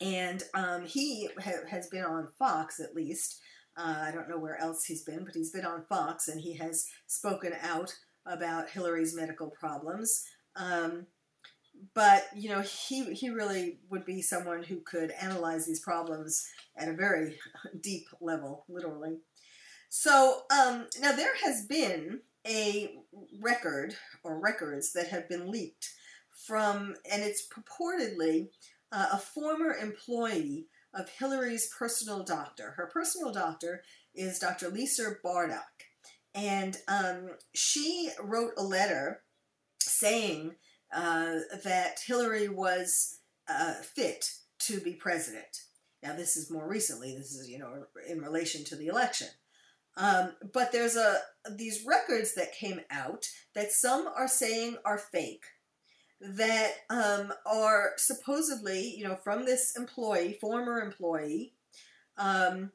and 0.00 0.42
um, 0.54 0.84
he 0.84 1.28
ha- 1.42 1.66
has 1.68 1.88
been 1.88 2.04
on 2.04 2.28
Fox 2.38 2.80
at 2.80 2.94
least. 2.94 3.40
Uh, 3.76 4.04
I 4.06 4.12
don't 4.12 4.28
know 4.28 4.38
where 4.38 4.60
else 4.60 4.84
he's 4.84 5.02
been, 5.02 5.24
but 5.24 5.34
he's 5.34 5.50
been 5.50 5.64
on 5.64 5.84
Fox 5.88 6.28
and 6.28 6.40
he 6.40 6.54
has 6.54 6.86
spoken 7.08 7.52
out 7.60 7.92
about 8.24 8.70
Hillary's 8.70 9.16
medical 9.16 9.50
problems. 9.50 10.24
Um, 10.54 11.08
but 11.94 12.24
you 12.34 12.48
know 12.48 12.60
he 12.60 13.12
he 13.14 13.30
really 13.30 13.78
would 13.90 14.04
be 14.04 14.22
someone 14.22 14.62
who 14.62 14.80
could 14.80 15.10
analyze 15.20 15.66
these 15.66 15.80
problems 15.80 16.46
at 16.76 16.88
a 16.88 16.94
very 16.94 17.36
deep 17.80 18.06
level 18.20 18.64
literally 18.68 19.18
so 19.88 20.42
um, 20.50 20.86
now 21.00 21.12
there 21.12 21.34
has 21.44 21.66
been 21.66 22.20
a 22.46 22.94
record 23.40 23.94
or 24.22 24.40
records 24.40 24.92
that 24.92 25.08
have 25.08 25.28
been 25.28 25.50
leaked 25.50 25.90
from 26.46 26.94
and 27.10 27.22
it's 27.22 27.46
purportedly 27.48 28.48
uh, 28.92 29.06
a 29.12 29.18
former 29.18 29.74
employee 29.74 30.66
of 30.94 31.08
hillary's 31.08 31.70
personal 31.78 32.22
doctor 32.22 32.72
her 32.76 32.90
personal 32.92 33.32
doctor 33.32 33.82
is 34.14 34.38
dr 34.38 34.68
lisa 34.68 35.12
bardack 35.24 35.84
and 36.34 36.76
um, 36.88 37.30
she 37.54 38.10
wrote 38.20 38.52
a 38.56 38.62
letter 38.62 39.22
saying 39.80 40.56
uh, 40.92 41.38
that 41.64 42.00
Hillary 42.06 42.48
was 42.48 43.18
uh, 43.48 43.74
fit 43.74 44.26
to 44.60 44.80
be 44.80 44.94
president. 44.94 45.62
Now, 46.02 46.14
this 46.14 46.36
is 46.36 46.50
more 46.50 46.68
recently. 46.68 47.14
This 47.16 47.34
is, 47.34 47.48
you 47.48 47.58
know, 47.58 47.84
in 48.08 48.20
relation 48.20 48.64
to 48.64 48.76
the 48.76 48.86
election. 48.86 49.28
Um, 49.96 50.32
but 50.52 50.72
there's 50.72 50.96
a 50.96 51.18
these 51.56 51.84
records 51.86 52.34
that 52.34 52.52
came 52.52 52.80
out 52.90 53.26
that 53.54 53.70
some 53.70 54.08
are 54.16 54.26
saying 54.26 54.76
are 54.84 54.98
fake, 54.98 55.44
that 56.20 56.72
um, 56.90 57.32
are 57.46 57.92
supposedly, 57.96 58.94
you 58.96 59.04
know, 59.04 59.16
from 59.16 59.44
this 59.44 59.76
employee, 59.76 60.38
former 60.40 60.80
employee 60.80 61.52
um, 62.16 62.70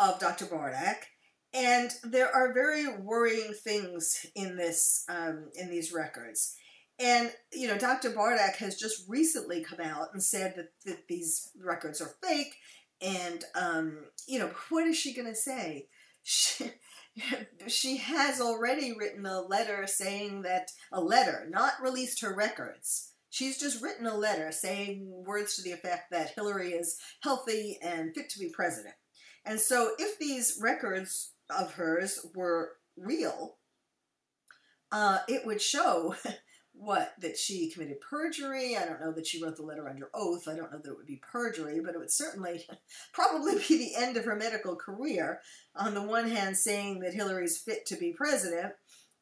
of 0.00 0.18
Dr. 0.18 0.46
Bardack, 0.46 1.04
and 1.52 1.92
there 2.02 2.34
are 2.34 2.52
very 2.52 2.88
worrying 2.98 3.52
things 3.52 4.26
in 4.34 4.56
this 4.56 5.04
um, 5.08 5.50
in 5.54 5.70
these 5.70 5.92
records. 5.92 6.56
And, 6.98 7.32
you 7.52 7.66
know, 7.66 7.76
Dr. 7.76 8.10
Bardack 8.10 8.56
has 8.56 8.78
just 8.78 9.08
recently 9.08 9.62
come 9.62 9.80
out 9.80 10.08
and 10.12 10.22
said 10.22 10.54
that, 10.56 10.68
that 10.84 11.08
these 11.08 11.50
records 11.60 12.00
are 12.00 12.14
fake. 12.22 12.54
And, 13.00 13.44
um, 13.54 14.04
you 14.28 14.38
know, 14.38 14.50
what 14.70 14.86
is 14.86 14.96
she 14.96 15.14
going 15.14 15.28
to 15.28 15.34
say? 15.34 15.88
She, 16.26 16.64
she 17.68 17.96
has 17.98 18.40
already 18.40 18.92
written 18.92 19.26
a 19.26 19.40
letter 19.40 19.86
saying 19.86 20.42
that, 20.42 20.70
a 20.92 21.00
letter, 21.00 21.46
not 21.50 21.74
released 21.82 22.20
her 22.22 22.34
records. 22.34 23.12
She's 23.30 23.58
just 23.58 23.82
written 23.82 24.06
a 24.06 24.16
letter 24.16 24.52
saying 24.52 25.06
words 25.26 25.56
to 25.56 25.62
the 25.62 25.72
effect 25.72 26.10
that 26.10 26.32
Hillary 26.36 26.70
is 26.70 26.98
healthy 27.20 27.78
and 27.82 28.14
fit 28.14 28.28
to 28.30 28.38
be 28.38 28.50
president. 28.54 28.94
And 29.44 29.60
so 29.60 29.92
if 29.98 30.18
these 30.18 30.58
records 30.62 31.32
of 31.50 31.74
hers 31.74 32.24
were 32.34 32.72
real, 32.96 33.56
uh, 34.92 35.18
it 35.28 35.44
would 35.44 35.60
show 35.60 36.14
what 36.76 37.14
that 37.20 37.38
she 37.38 37.70
committed 37.70 38.00
perjury. 38.00 38.76
I 38.76 38.84
don't 38.84 39.00
know 39.00 39.12
that 39.12 39.26
she 39.26 39.42
wrote 39.42 39.56
the 39.56 39.62
letter 39.62 39.88
under 39.88 40.10
oath. 40.12 40.48
I 40.48 40.56
don't 40.56 40.72
know 40.72 40.78
that 40.78 40.90
it 40.90 40.96
would 40.96 41.06
be 41.06 41.22
perjury, 41.22 41.80
but 41.80 41.94
it 41.94 41.98
would 41.98 42.10
certainly 42.10 42.66
probably 43.12 43.54
be 43.68 43.78
the 43.78 43.94
end 43.96 44.16
of 44.16 44.24
her 44.24 44.36
medical 44.36 44.76
career. 44.76 45.40
On 45.76 45.94
the 45.94 46.02
one 46.02 46.28
hand, 46.28 46.56
saying 46.56 47.00
that 47.00 47.14
Hillary's 47.14 47.58
fit 47.58 47.86
to 47.86 47.96
be 47.96 48.12
president, 48.12 48.72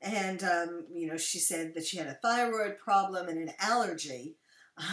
and 0.01 0.43
um, 0.43 0.87
you 0.93 1.07
know 1.09 1.17
she 1.17 1.39
said 1.39 1.75
that 1.75 1.87
she 1.87 1.99
had 1.99 2.07
a 2.07 2.19
thyroid 2.23 2.79
problem 2.79 3.29
and 3.29 3.39
an 3.39 3.55
allergy. 3.61 4.37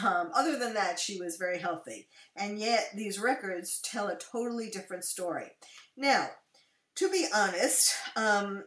Um, 0.04 0.30
other 0.36 0.60
than 0.60 0.74
that, 0.74 1.00
she 1.00 1.18
was 1.18 1.38
very 1.38 1.58
healthy, 1.58 2.10
and 2.36 2.60
yet 2.60 2.90
these 2.94 3.20
records 3.20 3.80
tell 3.82 4.08
a 4.08 4.18
totally 4.18 4.70
different 4.70 5.06
story. 5.06 5.52
Now, 5.96 6.28
to 6.96 7.10
be 7.10 7.28
honest, 7.34 7.94
um, 8.18 8.66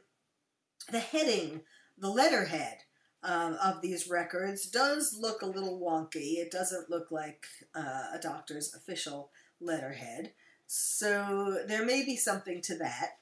the 0.90 1.00
heading, 1.00 1.60
the 1.98 2.08
letterhead 2.08 2.78
um, 3.22 3.56
of 3.62 3.80
these 3.80 4.08
records 4.08 4.66
does 4.66 5.16
look 5.18 5.42
a 5.42 5.46
little 5.46 5.80
wonky. 5.80 6.38
It 6.38 6.50
doesn't 6.50 6.90
look 6.90 7.10
like 7.10 7.46
uh, 7.74 8.08
a 8.12 8.18
doctor's 8.20 8.74
official 8.74 9.30
letterhead. 9.60 10.32
So 10.66 11.58
there 11.66 11.84
may 11.84 12.04
be 12.04 12.16
something 12.16 12.60
to 12.62 12.76
that. 12.78 13.18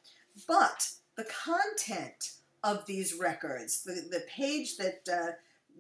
But 0.47 0.91
the 1.17 1.25
content 1.25 2.33
of 2.63 2.87
these 2.87 3.15
records, 3.15 3.83
the, 3.83 3.93
the 4.11 4.25
page 4.29 4.77
that 4.77 5.01
uh, 5.11 5.33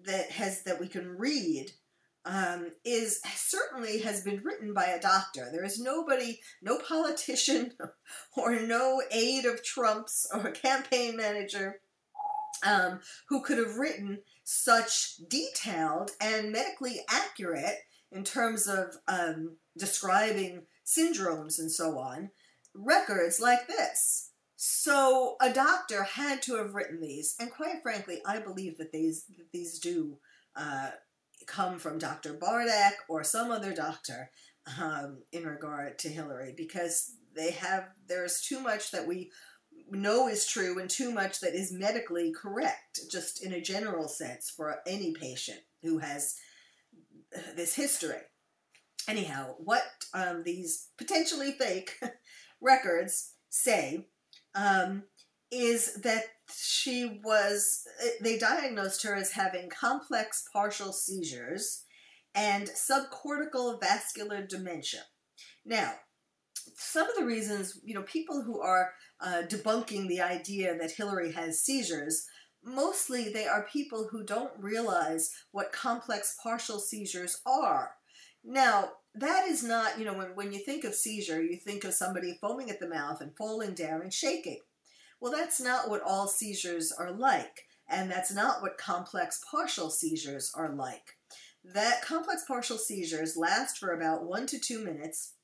that 0.05 0.31
has 0.33 0.63
that 0.65 0.81
we 0.81 0.89
can 0.89 1.19
read 1.19 1.73
um, 2.25 2.73
is 2.85 3.21
certainly 3.35 4.01
has 4.01 4.23
been 4.23 4.43
written 4.43 4.75
by 4.75 4.87
a 4.87 5.01
doctor. 5.01 5.49
There 5.51 5.65
is 5.65 5.81
nobody, 5.81 6.41
no 6.61 6.79
politician, 6.79 7.73
or 8.37 8.59
no 8.61 9.03
aide 9.11 9.47
of 9.47 9.63
Trump's 9.63 10.27
or 10.33 10.51
campaign 10.51 11.17
manager 11.17 11.81
um, 12.65 13.01
who 13.29 13.43
could 13.43 13.59
have 13.59 13.77
written 13.77 14.21
such 14.45 15.17
detailed 15.29 16.11
and 16.21 16.53
medically 16.53 17.01
accurate 17.09 17.79
in 18.13 18.25
terms 18.25 18.67
of 18.67 18.97
um, 19.09 19.57
describing 19.79 20.63
syndromes 20.85 21.59
and 21.59 21.71
so 21.71 21.99
on 21.99 22.31
records 22.75 23.41
like 23.41 23.67
this. 23.67 24.31
So 24.57 25.37
a 25.41 25.53
doctor 25.53 26.03
had 26.03 26.43
to 26.43 26.57
have 26.57 26.75
written 26.75 27.01
these, 27.01 27.35
and 27.41 27.51
quite 27.51 27.83
frankly, 27.83 28.21
I 28.27 28.41
believe 28.41 28.77
that 28.79 28.93
these 28.93 29.25
that 29.39 29.51
these 29.53 29.79
do 29.79 30.19
uh, 30.55 30.91
come 31.47 31.79
from 31.79 31.99
Dr. 31.99 32.35
Bardack 32.35 32.93
or 33.09 33.25
some 33.25 33.51
other 33.51 33.73
doctor 33.73 34.31
um, 34.79 35.23
in 35.33 35.45
regard 35.45 35.99
to 36.01 36.11
Hillary, 36.11 36.53
because 36.55 37.15
they 37.35 37.53
have 37.53 37.89
there's 38.07 38.43
too 38.43 38.61
much 38.61 38.91
that 38.91 39.07
we 39.07 39.31
know 39.91 40.29
is 40.29 40.47
true 40.47 40.79
and 40.79 40.89
too 40.89 41.13
much 41.13 41.41
that 41.41 41.55
is 41.55 41.73
medically 41.73 42.33
correct, 42.33 43.01
just 43.11 43.45
in 43.45 43.53
a 43.53 43.61
general 43.61 44.09
sense 44.09 44.51
for 44.51 44.81
any 44.87 45.13
patient 45.13 45.61
who 45.83 45.99
has 45.99 46.37
this 47.57 47.75
history. 47.75 48.21
Anyhow, 49.09 49.55
what 49.59 49.83
um, 50.15 50.43
these 50.45 50.89
potentially 50.99 51.53
fake 51.53 51.99
records 52.61 53.35
say 53.49 54.07
um, 54.55 55.05
is 55.51 55.95
that 56.03 56.25
she 56.55 57.21
was, 57.25 57.85
they 58.21 58.39
diagnosed 58.39 59.03
her 59.03 59.15
as 59.15 59.33
having 59.33 59.69
complex 59.69 60.45
partial 60.53 60.93
seizures 60.93 61.85
and 62.35 62.69
subcortical 62.69 63.81
vascular 63.81 64.47
dementia. 64.47 65.01
Now, 65.65 65.95
some 66.77 67.09
of 67.09 67.17
the 67.17 67.25
reasons, 67.25 67.81
you 67.85 67.95
know, 67.95 68.03
people 68.03 68.43
who 68.43 68.61
are 68.61 68.93
uh, 69.23 69.43
debunking 69.49 70.09
the 70.09 70.21
idea 70.21 70.77
that 70.77 70.93
Hillary 70.93 71.33
has 71.33 71.63
seizures, 71.63 72.27
mostly 72.65 73.29
they 73.29 73.47
are 73.47 73.69
people 73.73 74.09
who 74.11 74.25
don't 74.25 74.53
realize 74.59 75.31
what 75.53 75.73
complex 75.73 76.37
partial 76.43 76.79
seizures 76.79 77.41
are. 77.47 77.93
Now, 78.45 78.91
that 79.15 79.49
is 79.49 79.63
not, 79.63 79.99
you 79.99 80.05
know, 80.05 80.15
when, 80.15 80.35
when 80.35 80.53
you 80.53 80.61
think 80.61 80.85
of 80.85 80.95
seizure, 80.95 81.43
you 81.43 81.57
think 81.57 81.85
of 81.85 81.95
somebody 81.95 82.39
foaming 82.41 82.71
at 82.71 82.81
the 82.81 82.89
mouth 82.89 83.21
and 83.21 83.37
falling 83.37 83.75
down 83.75 84.03
and 84.03 84.13
shaking. 84.13 84.61
Well, 85.21 85.33
that's 85.33 85.61
not 85.61 85.91
what 85.91 86.03
all 86.03 86.29
seizures 86.29 86.93
are 86.93 87.13
like, 87.13 87.67
and 87.89 88.11
that's 88.11 88.33
not 88.33 88.63
what 88.63 88.79
complex 88.79 89.41
partial 89.51 89.91
seizures 89.91 90.51
are 90.55 90.75
like. 90.75 91.17
That 91.63 92.03
complex 92.03 92.45
partial 92.49 92.79
seizures 92.79 93.37
last 93.37 93.77
for 93.77 93.93
about 93.93 94.25
one 94.25 94.47
to 94.47 94.59
two 94.59 94.83
minutes. 94.83 95.35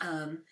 Um, 0.00 0.42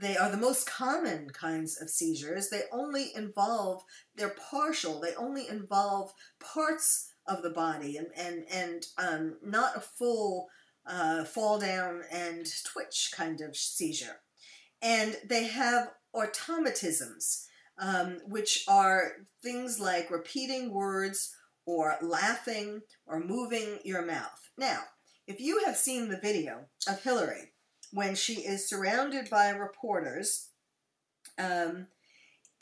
they 0.00 0.16
are 0.16 0.30
the 0.30 0.36
most 0.36 0.68
common 0.68 1.30
kinds 1.30 1.80
of 1.80 1.90
seizures. 1.90 2.50
They 2.50 2.62
only 2.72 3.10
involve, 3.14 3.82
they're 4.16 4.34
partial, 4.50 5.00
they 5.00 5.14
only 5.14 5.48
involve 5.48 6.12
parts 6.40 7.12
of 7.26 7.42
the 7.42 7.50
body 7.50 7.96
and, 7.96 8.08
and, 8.16 8.44
and 8.50 8.86
um, 8.98 9.36
not 9.42 9.76
a 9.76 9.80
full 9.80 10.48
uh, 10.86 11.24
fall 11.24 11.58
down 11.58 12.02
and 12.10 12.46
twitch 12.64 13.10
kind 13.14 13.40
of 13.40 13.56
seizure. 13.56 14.20
And 14.80 15.16
they 15.28 15.44
have 15.44 15.90
automatisms, 16.14 17.46
um, 17.78 18.18
which 18.26 18.64
are 18.68 19.12
things 19.42 19.78
like 19.80 20.10
repeating 20.10 20.72
words 20.72 21.34
or 21.66 21.96
laughing 22.00 22.80
or 23.06 23.20
moving 23.20 23.78
your 23.84 24.04
mouth. 24.04 24.48
Now, 24.56 24.80
if 25.26 25.40
you 25.40 25.62
have 25.66 25.76
seen 25.76 26.08
the 26.08 26.16
video 26.16 26.66
of 26.88 27.02
Hillary, 27.02 27.52
when 27.92 28.14
she 28.14 28.34
is 28.34 28.68
surrounded 28.68 29.30
by 29.30 29.50
reporters, 29.50 30.48
um, 31.38 31.86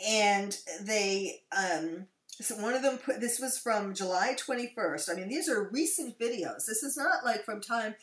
and 0.06 0.58
they 0.82 1.42
um, 1.56 2.06
so 2.40 2.56
one 2.56 2.74
of 2.74 2.82
them 2.82 2.98
put 2.98 3.20
this 3.20 3.40
was 3.40 3.58
from 3.58 3.94
July 3.94 4.36
21st. 4.36 5.10
I 5.10 5.14
mean, 5.14 5.28
these 5.28 5.48
are 5.48 5.70
recent 5.72 6.18
videos. 6.18 6.66
This 6.66 6.82
is 6.82 6.96
not 6.96 7.24
like 7.24 7.44
from 7.44 7.60
time 7.60 7.94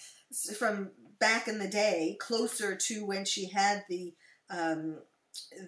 from 0.58 0.92
back 1.20 1.48
in 1.48 1.60
the 1.60 1.68
day, 1.68 2.18
closer 2.20 2.76
to 2.76 3.06
when 3.06 3.26
she 3.26 3.50
had 3.50 3.84
the 3.90 4.14
um, 4.50 4.98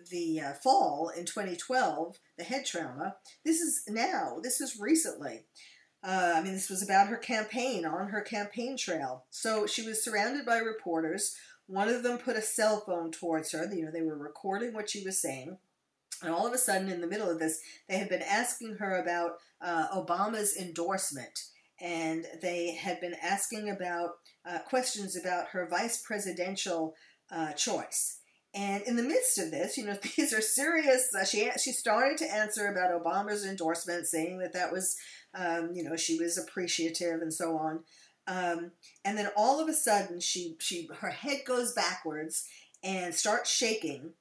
the 0.09 0.41
uh, 0.41 0.53
fall 0.53 1.11
in 1.15 1.25
2012, 1.25 2.19
the 2.37 2.43
head 2.43 2.65
trauma. 2.65 3.15
This 3.43 3.61
is 3.61 3.83
now. 3.87 4.37
This 4.41 4.61
is 4.61 4.79
recently. 4.79 5.43
Uh, 6.05 6.33
I 6.35 6.43
mean, 6.43 6.53
this 6.53 6.69
was 6.69 6.83
about 6.83 7.07
her 7.07 7.17
campaign 7.17 7.83
on 7.83 8.09
her 8.09 8.21
campaign 8.21 8.77
trail. 8.77 9.25
So 9.31 9.65
she 9.65 9.81
was 9.81 10.03
surrounded 10.03 10.45
by 10.45 10.57
reporters. 10.57 11.35
One 11.65 11.89
of 11.89 12.03
them 12.03 12.19
put 12.19 12.35
a 12.35 12.41
cell 12.41 12.83
phone 12.85 13.11
towards 13.11 13.51
her. 13.53 13.67
You 13.73 13.85
know, 13.85 13.91
they 13.91 14.03
were 14.03 14.17
recording 14.17 14.73
what 14.73 14.89
she 14.89 15.03
was 15.03 15.19
saying. 15.19 15.57
And 16.21 16.31
all 16.31 16.45
of 16.45 16.53
a 16.53 16.59
sudden, 16.59 16.89
in 16.89 17.01
the 17.01 17.07
middle 17.07 17.29
of 17.29 17.39
this, 17.39 17.59
they 17.89 17.97
had 17.97 18.09
been 18.09 18.21
asking 18.21 18.75
her 18.75 19.01
about 19.01 19.37
uh, 19.61 19.87
Obama's 19.95 20.55
endorsement. 20.55 21.39
And 21.81 22.25
they 22.41 22.75
had 22.75 23.01
been 23.01 23.15
asking 23.21 23.69
about 23.69 24.11
uh, 24.45 24.59
questions 24.59 25.17
about 25.17 25.47
her 25.49 25.67
vice 25.67 26.01
presidential 26.03 26.93
uh, 27.31 27.53
choice. 27.53 28.19
And 28.55 28.83
in 28.83 28.95
the 28.95 29.03
midst 29.03 29.37
of 29.37 29.51
this, 29.51 29.77
you 29.77 29.85
know, 29.85 29.97
these 30.15 30.33
are 30.33 30.41
serious. 30.41 31.09
Uh, 31.13 31.25
she 31.25 31.49
she 31.61 31.73
started 31.73 32.17
to 32.19 32.33
answer 32.33 32.67
about 32.67 32.91
Obama's 32.91 33.45
endorsement, 33.45 34.07
saying 34.07 34.39
that 34.39 34.53
that 34.53 34.71
was, 34.71 34.95
um, 35.35 35.71
you 35.73 35.83
know, 35.83 35.95
she 35.95 36.17
was 36.17 36.37
appreciative 36.37 37.21
and 37.21 37.33
so 37.33 37.57
on. 37.57 37.83
Um, 38.27 38.71
and 39.03 39.17
then 39.17 39.29
all 39.35 39.59
of 39.59 39.69
a 39.69 39.73
sudden, 39.73 40.19
she 40.19 40.55
she 40.59 40.89
her 40.99 41.11
head 41.11 41.41
goes 41.45 41.73
backwards 41.73 42.47
and 42.83 43.13
starts 43.13 43.51
shaking, 43.51 44.13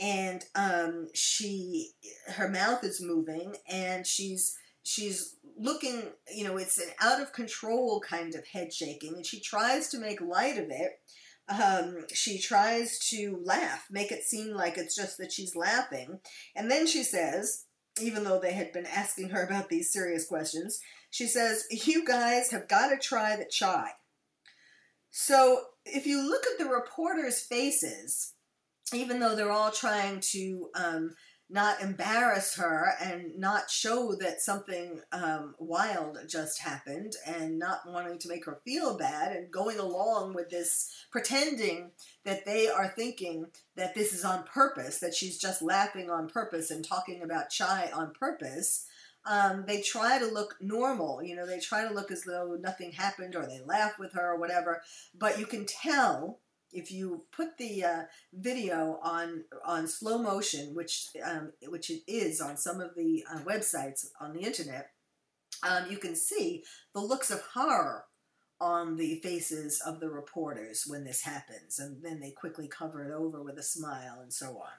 and 0.00 0.44
um, 0.54 1.08
she 1.14 1.90
her 2.34 2.48
mouth 2.48 2.82
is 2.82 3.00
moving, 3.00 3.54
and 3.68 4.06
she's 4.06 4.56
she's 4.82 5.36
looking. 5.56 6.10
You 6.34 6.44
know, 6.44 6.56
it's 6.56 6.78
an 6.78 6.90
out 7.00 7.20
of 7.20 7.32
control 7.32 8.00
kind 8.00 8.34
of 8.34 8.46
head 8.48 8.72
shaking, 8.72 9.14
and 9.14 9.26
she 9.26 9.40
tries 9.40 9.88
to 9.90 9.98
make 9.98 10.20
light 10.20 10.58
of 10.58 10.66
it 10.70 10.98
um, 11.48 12.04
she 12.12 12.38
tries 12.38 12.98
to 13.10 13.40
laugh, 13.44 13.86
make 13.90 14.12
it 14.12 14.22
seem 14.22 14.54
like 14.54 14.78
it's 14.78 14.94
just 14.94 15.18
that 15.18 15.32
she's 15.32 15.56
laughing. 15.56 16.20
And 16.54 16.70
then 16.70 16.86
she 16.86 17.02
says, 17.02 17.64
even 18.00 18.24
though 18.24 18.40
they 18.40 18.52
had 18.52 18.72
been 18.72 18.86
asking 18.86 19.30
her 19.30 19.42
about 19.44 19.68
these 19.68 19.92
serious 19.92 20.26
questions, 20.26 20.80
she 21.10 21.26
says, 21.26 21.66
You 21.70 22.06
guys 22.06 22.50
have 22.50 22.68
got 22.68 22.88
to 22.88 22.98
try 22.98 23.36
the 23.36 23.44
chai. 23.44 23.90
So 25.10 25.60
if 25.84 26.06
you 26.06 26.26
look 26.26 26.44
at 26.46 26.58
the 26.58 26.70
reporters' 26.70 27.40
faces, 27.40 28.32
even 28.94 29.20
though 29.20 29.36
they're 29.36 29.52
all 29.52 29.70
trying 29.70 30.20
to 30.20 30.70
um, 30.74 31.14
not 31.52 31.82
embarrass 31.82 32.56
her 32.56 32.94
and 32.98 33.38
not 33.38 33.70
show 33.70 34.14
that 34.18 34.40
something 34.40 35.00
um, 35.12 35.54
wild 35.58 36.18
just 36.26 36.62
happened 36.62 37.12
and 37.26 37.58
not 37.58 37.80
wanting 37.86 38.18
to 38.18 38.28
make 38.28 38.46
her 38.46 38.60
feel 38.64 38.96
bad 38.96 39.36
and 39.36 39.50
going 39.50 39.78
along 39.78 40.32
with 40.32 40.48
this 40.48 40.90
pretending 41.10 41.90
that 42.24 42.46
they 42.46 42.68
are 42.68 42.88
thinking 42.96 43.44
that 43.76 43.94
this 43.94 44.14
is 44.14 44.24
on 44.24 44.44
purpose, 44.44 44.98
that 45.00 45.14
she's 45.14 45.38
just 45.38 45.60
laughing 45.60 46.10
on 46.10 46.26
purpose 46.26 46.70
and 46.70 46.86
talking 46.86 47.22
about 47.22 47.50
chai 47.50 47.90
on 47.92 48.14
purpose. 48.18 48.86
Um, 49.26 49.64
they 49.66 49.82
try 49.82 50.18
to 50.18 50.26
look 50.26 50.56
normal, 50.60 51.22
you 51.22 51.36
know, 51.36 51.46
they 51.46 51.60
try 51.60 51.86
to 51.86 51.94
look 51.94 52.10
as 52.10 52.24
though 52.24 52.56
nothing 52.60 52.92
happened 52.92 53.36
or 53.36 53.46
they 53.46 53.60
laugh 53.64 53.98
with 53.98 54.14
her 54.14 54.32
or 54.32 54.40
whatever, 54.40 54.82
but 55.16 55.38
you 55.38 55.46
can 55.46 55.66
tell 55.66 56.40
if 56.72 56.90
you 56.90 57.24
put 57.32 57.58
the 57.58 57.84
uh, 57.84 58.02
video 58.32 58.98
on 59.02 59.44
on 59.64 59.86
slow 59.86 60.18
motion, 60.18 60.74
which 60.74 61.08
um, 61.24 61.52
which 61.68 61.90
it 61.90 62.02
is 62.06 62.40
on 62.40 62.56
some 62.56 62.80
of 62.80 62.94
the 62.96 63.24
uh, 63.32 63.40
websites 63.40 64.06
on 64.20 64.32
the 64.32 64.40
internet, 64.40 64.90
um, 65.62 65.90
you 65.90 65.98
can 65.98 66.14
see 66.14 66.64
the 66.94 67.00
looks 67.00 67.30
of 67.30 67.42
horror 67.54 68.04
on 68.60 68.96
the 68.96 69.16
faces 69.22 69.82
of 69.84 70.00
the 70.00 70.08
reporters 70.08 70.84
when 70.86 71.04
this 71.04 71.22
happens, 71.22 71.78
and 71.78 72.02
then 72.02 72.20
they 72.20 72.30
quickly 72.30 72.68
cover 72.68 73.04
it 73.04 73.12
over 73.12 73.42
with 73.42 73.58
a 73.58 73.62
smile 73.62 74.20
and 74.22 74.32
so 74.32 74.58
on. 74.58 74.72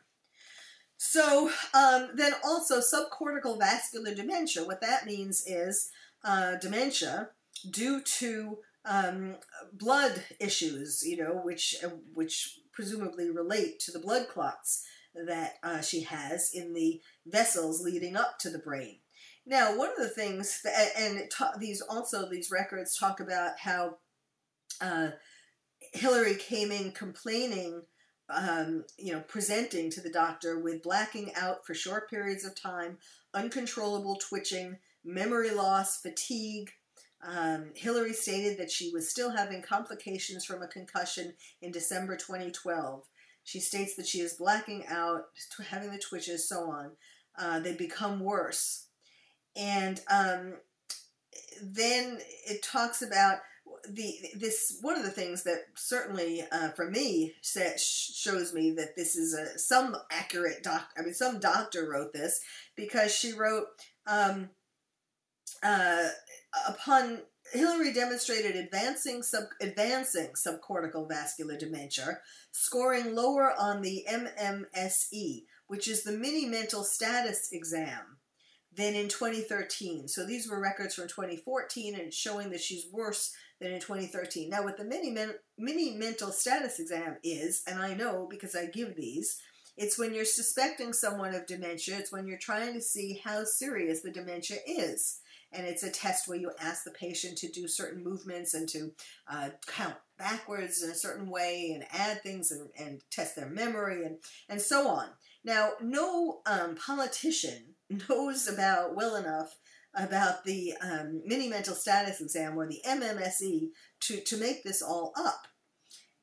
So 0.97 1.51
um, 1.73 2.11
then 2.15 2.33
also 2.45 2.79
subcortical 2.79 3.59
vascular 3.59 4.15
dementia. 4.15 4.63
What 4.63 4.79
that 4.81 5.05
means 5.05 5.43
is 5.45 5.89
uh, 6.23 6.55
dementia 6.55 7.29
due 7.69 8.01
to 8.01 8.59
um, 8.85 9.35
blood 9.71 10.23
issues, 10.39 11.03
you 11.05 11.17
know, 11.17 11.41
which 11.43 11.75
uh, 11.83 11.89
which 12.13 12.59
presumably 12.71 13.29
relate 13.29 13.79
to 13.79 13.91
the 13.91 13.99
blood 13.99 14.27
clots 14.27 14.83
that 15.27 15.53
uh, 15.63 15.81
she 15.81 16.01
has 16.01 16.51
in 16.53 16.73
the 16.73 16.99
vessels 17.25 17.81
leading 17.81 18.15
up 18.15 18.39
to 18.39 18.49
the 18.49 18.59
brain. 18.59 18.97
Now, 19.45 19.77
one 19.77 19.89
of 19.89 19.97
the 19.97 20.09
things 20.09 20.61
that, 20.63 20.89
and 20.97 21.29
ta- 21.29 21.53
these 21.59 21.81
also 21.81 22.29
these 22.29 22.51
records 22.51 22.97
talk 22.97 23.19
about 23.19 23.59
how 23.59 23.97
uh, 24.81 25.09
Hillary 25.93 26.35
came 26.35 26.71
in 26.71 26.91
complaining, 26.91 27.83
um, 28.29 28.85
you 28.97 29.13
know, 29.13 29.21
presenting 29.21 29.91
to 29.91 30.01
the 30.01 30.09
doctor 30.09 30.59
with 30.59 30.81
blacking 30.81 31.33
out 31.35 31.65
for 31.65 31.73
short 31.73 32.09
periods 32.09 32.45
of 32.45 32.55
time, 32.55 32.97
uncontrollable 33.33 34.15
twitching, 34.15 34.77
memory 35.03 35.51
loss, 35.51 36.01
fatigue, 36.01 36.71
um, 37.25 37.71
Hillary 37.75 38.13
stated 38.13 38.57
that 38.57 38.71
she 38.71 38.91
was 38.91 39.09
still 39.09 39.31
having 39.31 39.61
complications 39.61 40.45
from 40.45 40.61
a 40.61 40.67
concussion 40.67 41.33
in 41.61 41.71
December 41.71 42.17
2012. 42.17 43.03
She 43.43 43.59
states 43.59 43.95
that 43.95 44.07
she 44.07 44.19
is 44.19 44.33
blacking 44.33 44.85
out, 44.87 45.23
having 45.69 45.91
the 45.91 45.97
twitches, 45.97 46.47
so 46.47 46.69
on. 46.69 46.91
Uh, 47.37 47.59
they 47.59 47.73
become 47.73 48.19
worse. 48.19 48.87
And 49.55 50.01
um, 50.09 50.55
then 51.61 52.19
it 52.47 52.63
talks 52.63 53.01
about 53.01 53.39
the 53.89 54.13
this 54.35 54.77
one 54.81 54.97
of 54.97 55.03
the 55.03 55.11
things 55.11 55.43
that 55.43 55.59
certainly 55.75 56.43
uh, 56.51 56.69
for 56.69 56.89
me 56.89 57.33
shows 57.41 58.53
me 58.53 58.71
that 58.71 58.95
this 58.95 59.15
is 59.15 59.33
a 59.33 59.57
some 59.59 59.95
accurate 60.11 60.63
doc. 60.63 60.89
I 60.97 61.01
mean, 61.01 61.13
some 61.13 61.39
doctor 61.39 61.89
wrote 61.89 62.13
this 62.13 62.39
because 62.75 63.13
she 63.13 63.33
wrote. 63.33 63.65
Um, 64.07 64.49
uh, 65.61 66.09
upon 66.67 67.19
Hillary 67.51 67.93
demonstrated 67.93 68.55
advancing 68.55 69.21
sub, 69.21 69.45
advancing 69.61 70.29
subcortical 70.29 71.07
vascular 71.07 71.57
dementia, 71.57 72.19
scoring 72.51 73.15
lower 73.15 73.53
on 73.59 73.81
the 73.81 74.05
MMSE, 74.09 75.43
which 75.67 75.87
is 75.87 76.03
the 76.03 76.11
mini 76.11 76.45
mental 76.45 76.83
status 76.83 77.49
exam, 77.51 78.17
than 78.75 78.95
in 78.95 79.07
2013. 79.07 80.07
So 80.07 80.25
these 80.25 80.49
were 80.49 80.59
records 80.59 80.95
from 80.95 81.07
2014 81.07 81.99
and 81.99 82.13
showing 82.13 82.49
that 82.51 82.61
she's 82.61 82.87
worse 82.91 83.33
than 83.59 83.71
in 83.71 83.79
2013. 83.79 84.49
Now, 84.49 84.63
what 84.63 84.77
the 84.77 84.83
mini, 84.83 85.11
men, 85.11 85.33
mini 85.57 85.95
mental 85.95 86.31
status 86.31 86.79
exam 86.79 87.17
is, 87.23 87.63
and 87.67 87.79
I 87.79 87.93
know 87.93 88.27
because 88.29 88.55
I 88.55 88.65
give 88.65 88.95
these, 88.95 89.39
it's 89.75 89.97
when 89.97 90.13
you're 90.13 90.25
suspecting 90.25 90.93
someone 90.93 91.33
of 91.33 91.45
dementia, 91.45 91.97
it's 91.97 92.11
when 92.11 92.27
you're 92.27 92.37
trying 92.37 92.73
to 92.73 92.81
see 92.81 93.21
how 93.23 93.43
serious 93.43 94.01
the 94.01 94.11
dementia 94.11 94.57
is 94.65 95.19
and 95.53 95.65
it's 95.65 95.83
a 95.83 95.91
test 95.91 96.27
where 96.27 96.37
you 96.37 96.51
ask 96.59 96.83
the 96.83 96.91
patient 96.91 97.37
to 97.39 97.51
do 97.51 97.67
certain 97.67 98.03
movements 98.03 98.53
and 98.53 98.67
to 98.69 98.91
uh, 99.27 99.49
count 99.67 99.95
backwards 100.17 100.83
in 100.83 100.89
a 100.89 100.95
certain 100.95 101.29
way 101.29 101.71
and 101.73 101.85
add 101.91 102.21
things 102.21 102.51
and, 102.51 102.69
and 102.77 103.01
test 103.11 103.35
their 103.35 103.49
memory 103.49 104.05
and, 104.05 104.17
and 104.49 104.61
so 104.61 104.87
on. 104.87 105.09
Now, 105.43 105.71
no 105.81 106.41
um, 106.45 106.75
politician 106.75 107.75
knows 108.09 108.47
about 108.47 108.95
well 108.95 109.15
enough 109.15 109.57
about 109.95 110.43
the 110.43 110.73
um, 110.81 111.21
mini 111.25 111.47
mental 111.47 111.75
status 111.75 112.19
exam 112.19 112.57
or 112.57 112.67
the 112.67 112.81
MMSE 112.87 113.69
to, 114.01 114.21
to 114.21 114.37
make 114.37 114.63
this 114.63 114.81
all 114.81 115.13
up. 115.15 115.47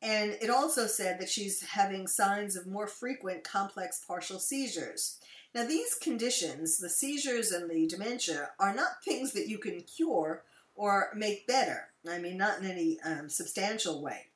And 0.03 0.37
it 0.41 0.51
also 0.51 0.87
said 0.87 1.21
that 1.21 1.29
she's 1.29 1.63
having 1.63 2.07
signs 2.07 2.57
of 2.57 2.67
more 2.67 2.87
frequent 2.87 3.45
complex 3.45 4.03
partial 4.07 4.39
seizures. 4.39 5.19
Now, 5.55 5.65
these 5.67 5.95
conditions, 5.97 6.79
the 6.79 6.89
seizures 6.89 7.51
and 7.51 7.69
the 7.69 7.87
dementia, 7.89 8.51
are 8.61 8.75
not 8.75 9.03
things 9.05 9.33
that 9.33 9.49
you 9.49 9.59
can 9.59 9.81
cure 9.81 10.45
or 10.75 11.11
make 11.15 11.47
better. 11.47 11.89
I 12.09 12.19
mean, 12.19 12.37
not 12.37 12.61
in 12.61 12.71
any 12.71 12.99
um, 13.05 13.29
substantial 13.29 14.03
way. 14.03 14.27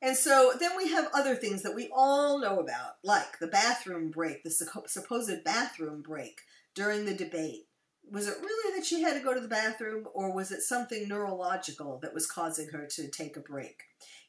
And 0.00 0.16
so 0.16 0.52
then 0.60 0.76
we 0.76 0.90
have 0.90 1.08
other 1.12 1.34
things 1.34 1.62
that 1.62 1.74
we 1.74 1.90
all 1.92 2.38
know 2.38 2.60
about, 2.60 2.98
like 3.02 3.38
the 3.40 3.48
bathroom 3.48 4.10
break, 4.10 4.44
the 4.44 4.50
supposed 4.86 5.44
bathroom 5.44 6.02
break 6.02 6.42
during 6.74 7.04
the 7.04 7.14
debate. 7.14 7.66
Was 8.10 8.28
it 8.28 8.36
really 8.40 8.78
that 8.78 8.86
she 8.86 9.02
had 9.02 9.14
to 9.14 9.24
go 9.24 9.34
to 9.34 9.40
the 9.40 9.48
bathroom, 9.48 10.06
or 10.14 10.32
was 10.32 10.52
it 10.52 10.62
something 10.62 11.08
neurological 11.08 11.98
that 12.02 12.14
was 12.14 12.30
causing 12.30 12.68
her 12.68 12.86
to 12.86 13.08
take 13.08 13.36
a 13.36 13.40
break? 13.40 13.82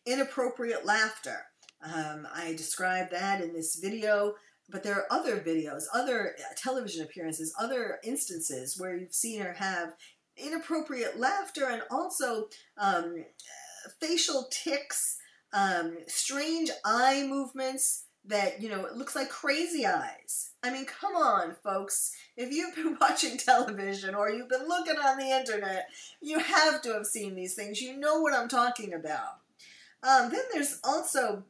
Inappropriate 0.05 0.85
laughter. 0.85 1.45
Um, 1.81 2.27
I 2.33 2.53
described 2.55 3.11
that 3.11 3.41
in 3.41 3.53
this 3.53 3.75
video. 3.75 4.33
But 4.69 4.83
there 4.83 4.95
are 4.95 5.07
other 5.09 5.39
videos, 5.39 5.83
other 5.93 6.35
uh, 6.39 6.53
television 6.55 7.03
appearances, 7.03 7.53
other 7.59 7.99
instances 8.03 8.79
where 8.79 8.95
you've 8.95 9.13
seen 9.13 9.41
her 9.41 9.53
have 9.53 9.95
inappropriate 10.37 11.19
laughter 11.19 11.65
and 11.65 11.81
also 11.89 12.47
um, 12.77 13.25
facial 13.99 14.47
tics, 14.51 15.17
um, 15.53 15.97
strange 16.07 16.69
eye 16.85 17.25
movements 17.27 18.05
that, 18.25 18.61
you 18.61 18.69
know, 18.69 18.85
it 18.85 18.95
looks 18.95 19.15
like 19.15 19.29
crazy 19.29 19.85
eyes. 19.85 20.51
I 20.63 20.71
mean, 20.71 20.85
come 20.85 21.15
on, 21.15 21.55
folks. 21.63 22.15
If 22.37 22.51
you've 22.51 22.75
been 22.75 22.97
watching 23.01 23.37
television 23.37 24.13
or 24.13 24.29
you've 24.29 24.49
been 24.49 24.67
looking 24.67 24.97
on 24.97 25.17
the 25.17 25.31
internet, 25.31 25.89
you 26.21 26.39
have 26.39 26.81
to 26.83 26.93
have 26.93 27.05
seen 27.05 27.35
these 27.35 27.55
things. 27.55 27.81
You 27.81 27.97
know 27.97 28.19
what 28.19 28.33
I'm 28.33 28.49
talking 28.49 28.93
about. 28.93 29.39
Um, 30.03 30.29
then 30.31 30.41
there's 30.53 30.79
also 30.83 31.43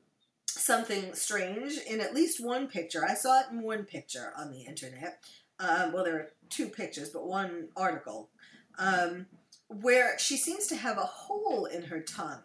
something 0.69 1.15
strange 1.15 1.79
in 1.89 1.99
at 1.99 2.13
least 2.13 2.45
one 2.45 2.67
picture. 2.67 3.03
I 3.03 3.15
saw 3.15 3.39
it 3.39 3.47
in 3.51 3.63
one 3.63 3.85
picture 3.85 4.31
on 4.37 4.51
the 4.51 4.61
internet. 4.61 5.23
Um, 5.59 5.91
well, 5.91 6.03
there 6.03 6.15
are 6.15 6.29
two 6.51 6.67
pictures, 6.67 7.09
but 7.09 7.25
one 7.25 7.69
article 7.75 8.29
um, 8.77 9.25
where 9.67 10.19
she 10.19 10.37
seems 10.37 10.67
to 10.67 10.75
have 10.75 10.99
a 10.99 11.01
hole 11.01 11.65
in 11.65 11.81
her 11.81 12.01
tongue. 12.01 12.43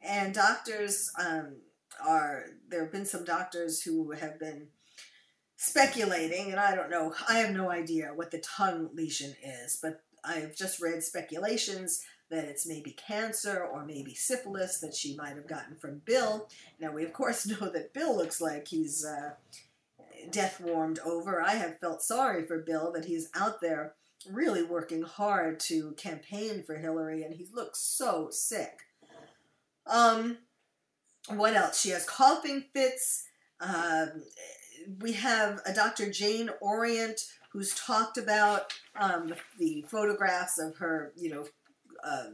And 0.00 0.32
doctors 0.32 1.10
um, 1.18 1.56
are, 2.06 2.44
there 2.68 2.84
have 2.84 2.92
been 2.92 3.06
some 3.06 3.24
doctors 3.24 3.82
who 3.82 4.12
have 4.12 4.38
been 4.38 4.68
speculating, 5.56 6.52
and 6.52 6.60
I 6.60 6.76
don't 6.76 6.90
know, 6.90 7.12
I 7.28 7.38
have 7.38 7.50
no 7.50 7.72
idea 7.72 8.12
what 8.14 8.30
the 8.30 8.38
tongue 8.38 8.90
lesion 8.94 9.34
is, 9.42 9.80
but 9.82 10.00
I've 10.24 10.54
just 10.54 10.80
read 10.80 11.02
speculations 11.02 12.04
that 12.30 12.44
it's 12.44 12.66
maybe 12.66 12.92
cancer 12.92 13.62
or 13.62 13.84
maybe 13.84 14.14
syphilis 14.14 14.80
that 14.80 14.94
she 14.94 15.14
might 15.16 15.36
have 15.36 15.46
gotten 15.46 15.76
from 15.76 16.02
Bill. 16.04 16.48
Now, 16.80 16.92
we 16.92 17.04
of 17.04 17.12
course 17.12 17.46
know 17.60 17.68
that 17.70 17.92
Bill 17.92 18.16
looks 18.16 18.40
like 18.40 18.68
he's 18.68 19.04
uh, 19.04 19.32
death 20.30 20.60
warmed 20.60 20.98
over. 21.00 21.42
I 21.42 21.54
have 21.54 21.78
felt 21.78 22.02
sorry 22.02 22.46
for 22.46 22.58
Bill 22.58 22.92
that 22.92 23.04
he's 23.04 23.28
out 23.34 23.60
there 23.60 23.94
really 24.30 24.62
working 24.62 25.02
hard 25.02 25.60
to 25.60 25.92
campaign 25.92 26.62
for 26.62 26.76
Hillary, 26.76 27.22
and 27.22 27.34
he 27.34 27.46
looks 27.52 27.80
so 27.80 28.28
sick. 28.30 28.80
Um, 29.86 30.38
what 31.28 31.54
else? 31.54 31.80
She 31.80 31.90
has 31.90 32.04
coughing 32.04 32.64
fits. 32.72 33.24
Um, 33.60 34.22
we 35.00 35.12
have 35.12 35.60
a 35.66 35.72
Dr. 35.72 36.10
Jane 36.10 36.50
Orient 36.60 37.20
who's 37.50 37.74
talked 37.74 38.18
about 38.18 38.72
um, 38.96 39.32
the 39.58 39.84
photographs 39.88 40.58
of 40.58 40.76
her, 40.78 41.12
you 41.16 41.30
know, 41.30 41.44
uh, 42.04 42.30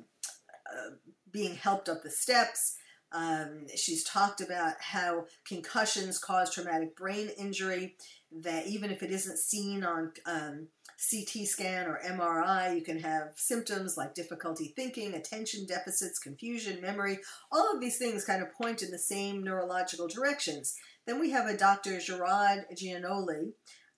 uh, 0.71 0.91
being 1.31 1.55
helped 1.55 1.89
up 1.89 2.03
the 2.03 2.11
steps. 2.11 2.77
Um, 3.13 3.67
she's 3.75 4.05
talked 4.05 4.41
about 4.41 4.75
how 4.81 5.27
concussions 5.47 6.19
cause 6.19 6.55
traumatic 6.55 6.97
brain 6.97 7.31
injury, 7.37 7.97
that 8.43 8.67
even 8.67 8.91
if 8.91 9.03
it 9.03 9.11
isn't 9.11 9.39
seen 9.39 9.83
on 9.83 10.13
um, 10.27 10.69
CT 11.11 11.47
scan 11.47 11.87
or 11.87 12.01
MRI, 12.05 12.77
you 12.77 12.83
can 12.83 13.01
have 13.01 13.33
symptoms 13.35 13.97
like 13.97 14.15
difficulty 14.15 14.73
thinking, 14.77 15.15
attention 15.15 15.67
deficits, 15.67 16.19
confusion, 16.19 16.81
memory. 16.81 17.19
All 17.51 17.73
of 17.75 17.81
these 17.81 17.99
things 17.99 18.25
kind 18.25 18.43
of 18.43 18.53
point 18.53 18.83
in 18.83 18.91
the 18.91 18.99
same 18.99 19.43
neurological 19.43 20.07
directions. 20.07 20.77
Then 21.07 21.19
we 21.19 21.31
have 21.31 21.47
a 21.47 21.57
Dr. 21.57 21.99
Gerard 21.99 22.67
Gianoli, 22.75 23.53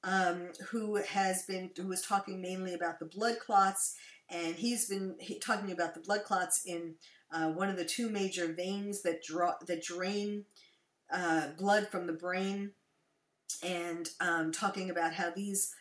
um, 0.04 0.48
who 0.70 0.96
has 0.96 1.44
been 1.44 1.70
who 1.76 1.88
was 1.88 2.02
talking 2.02 2.40
mainly 2.40 2.72
about 2.72 2.98
the 2.98 3.06
blood 3.06 3.38
clots, 3.38 3.96
and 4.32 4.56
he's 4.56 4.88
been 4.88 5.16
talking 5.40 5.70
about 5.70 5.94
the 5.94 6.00
blood 6.00 6.24
clots 6.24 6.62
in 6.64 6.94
uh, 7.32 7.50
one 7.50 7.68
of 7.68 7.76
the 7.76 7.84
two 7.84 8.10
major 8.10 8.52
veins 8.52 9.02
that 9.02 9.22
draw 9.22 9.54
that 9.66 9.82
drain 9.82 10.44
uh, 11.12 11.48
blood 11.58 11.88
from 11.88 12.06
the 12.06 12.12
brain, 12.12 12.72
and 13.62 14.08
um, 14.20 14.50
talking 14.50 14.90
about 14.90 15.12
how 15.12 15.30
these 15.30 15.74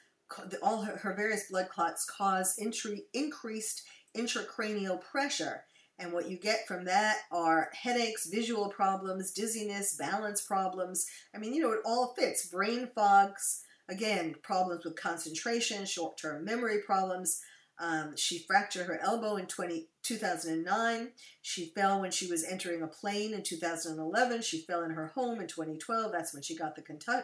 all 0.62 0.82
her, 0.82 0.98
her 0.98 1.14
various 1.16 1.50
blood 1.50 1.70
clots 1.70 2.06
cause 2.06 2.58
intri- 2.62 3.06
increased 3.14 3.84
intracranial 4.16 5.02
pressure. 5.02 5.64
And 6.00 6.12
what 6.14 6.30
you 6.30 6.38
get 6.38 6.68
from 6.68 6.86
that 6.86 7.18
are 7.32 7.70
headaches, 7.74 8.26
visual 8.26 8.70
problems, 8.70 9.32
dizziness, 9.32 9.96
balance 9.98 10.42
problems. 10.42 11.06
I 11.36 11.38
mean, 11.38 11.54
you 11.54 11.62
know, 11.62 11.74
it 11.74 11.82
all 11.86 12.16
fits. 12.18 12.48
Brain 12.48 12.90
fogs, 12.96 13.62
again, 13.88 14.36
problems 14.42 14.84
with 14.84 14.96
concentration, 14.96 15.86
short 15.86 16.18
term 16.18 16.44
memory 16.44 16.80
problems, 16.80 17.42
um, 17.82 18.16
she 18.16 18.38
fractured 18.38 18.86
her 18.86 19.00
elbow 19.02 19.38
in 19.38 19.48
20, 19.48 19.88
2009. 20.04 21.10
She 21.42 21.72
fell 21.76 22.00
when 22.00 22.12
she 22.12 22.30
was 22.30 22.44
entering 22.44 22.84
a 22.84 22.88
plane 22.88 23.34
in 23.34 23.42
2011. 23.42 24.44
She 24.44 24.62
fell 24.62 24.84
in 24.84 24.92
her 24.92 25.08
home 25.08 25.42
in 25.42 25.48
2012. 25.48 26.12
That's 26.12 26.32
when 26.32 26.44
she 26.44 26.56
got 26.56 26.76
the 26.76 26.84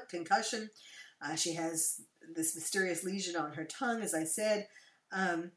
concussion. 0.09 0.71
Uh, 1.21 1.35
she 1.35 1.53
has 1.53 2.01
this 2.35 2.55
mysterious 2.55 3.03
lesion 3.03 3.35
on 3.35 3.53
her 3.53 3.65
tongue, 3.65 4.01
as 4.01 4.15
I 4.15 4.23
said. 4.23 4.67
Um, 5.11 5.51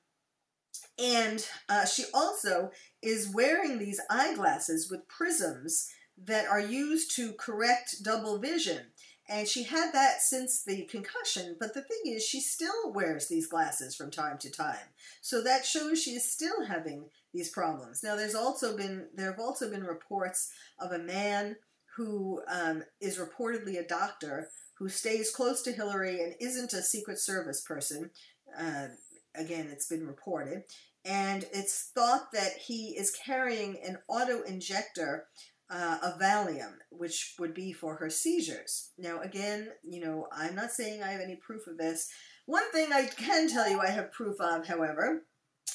and 0.98 1.46
uh, 1.70 1.86
she 1.86 2.04
also 2.12 2.70
is 3.02 3.32
wearing 3.34 3.78
these 3.78 4.00
eyeglasses 4.10 4.90
with 4.90 5.08
prisms 5.08 5.90
that 6.22 6.46
are 6.46 6.60
used 6.60 7.16
to 7.16 7.32
correct 7.32 8.02
double 8.02 8.38
vision. 8.38 8.88
And 9.30 9.46
she 9.46 9.62
had 9.62 9.92
that 9.92 10.22
since 10.22 10.64
the 10.64 10.82
concussion, 10.86 11.56
but 11.60 11.72
the 11.72 11.82
thing 11.82 12.12
is, 12.12 12.26
she 12.26 12.40
still 12.40 12.92
wears 12.92 13.28
these 13.28 13.46
glasses 13.46 13.94
from 13.94 14.10
time 14.10 14.38
to 14.38 14.50
time. 14.50 14.90
So 15.20 15.40
that 15.42 15.64
shows 15.64 16.02
she 16.02 16.10
is 16.10 16.28
still 16.28 16.64
having 16.66 17.04
these 17.32 17.48
problems. 17.48 18.02
Now, 18.02 18.16
there's 18.16 18.34
also 18.34 18.76
been 18.76 19.06
there 19.14 19.30
have 19.30 19.38
also 19.38 19.70
been 19.70 19.84
reports 19.84 20.52
of 20.80 20.90
a 20.90 20.98
man 20.98 21.54
who 21.96 22.42
um, 22.50 22.82
is 23.00 23.18
reportedly 23.18 23.78
a 23.78 23.86
doctor 23.86 24.48
who 24.74 24.88
stays 24.88 25.30
close 25.30 25.62
to 25.62 25.72
Hillary 25.72 26.20
and 26.20 26.34
isn't 26.40 26.72
a 26.72 26.82
Secret 26.82 27.20
Service 27.20 27.60
person. 27.60 28.10
Uh, 28.58 28.88
again, 29.36 29.68
it's 29.70 29.86
been 29.86 30.08
reported. 30.08 30.64
And 31.04 31.44
it's 31.52 31.90
thought 31.94 32.32
that 32.32 32.54
he 32.58 32.96
is 32.98 33.10
carrying 33.12 33.78
an 33.86 33.98
auto 34.08 34.42
injector 34.42 35.26
uh, 35.70 35.98
of 36.02 36.18
Valium, 36.18 36.74
which 36.90 37.34
would 37.38 37.54
be 37.54 37.72
for 37.72 37.94
her 37.96 38.10
seizures. 38.10 38.90
Now, 38.98 39.20
again, 39.20 39.68
you 39.84 40.00
know, 40.00 40.26
I'm 40.32 40.54
not 40.56 40.72
saying 40.72 41.02
I 41.02 41.12
have 41.12 41.20
any 41.20 41.36
proof 41.36 41.66
of 41.66 41.78
this. 41.78 42.10
One 42.46 42.70
thing 42.72 42.92
I 42.92 43.04
can 43.06 43.48
tell 43.48 43.68
you 43.70 43.80
I 43.80 43.90
have 43.90 44.12
proof 44.12 44.40
of, 44.40 44.66
however, 44.66 45.22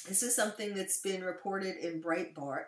this 0.06 0.22
is 0.22 0.36
something 0.36 0.74
that's 0.74 1.00
been 1.00 1.22
reported 1.24 1.76
in 1.76 2.02
Breitbart. 2.02 2.64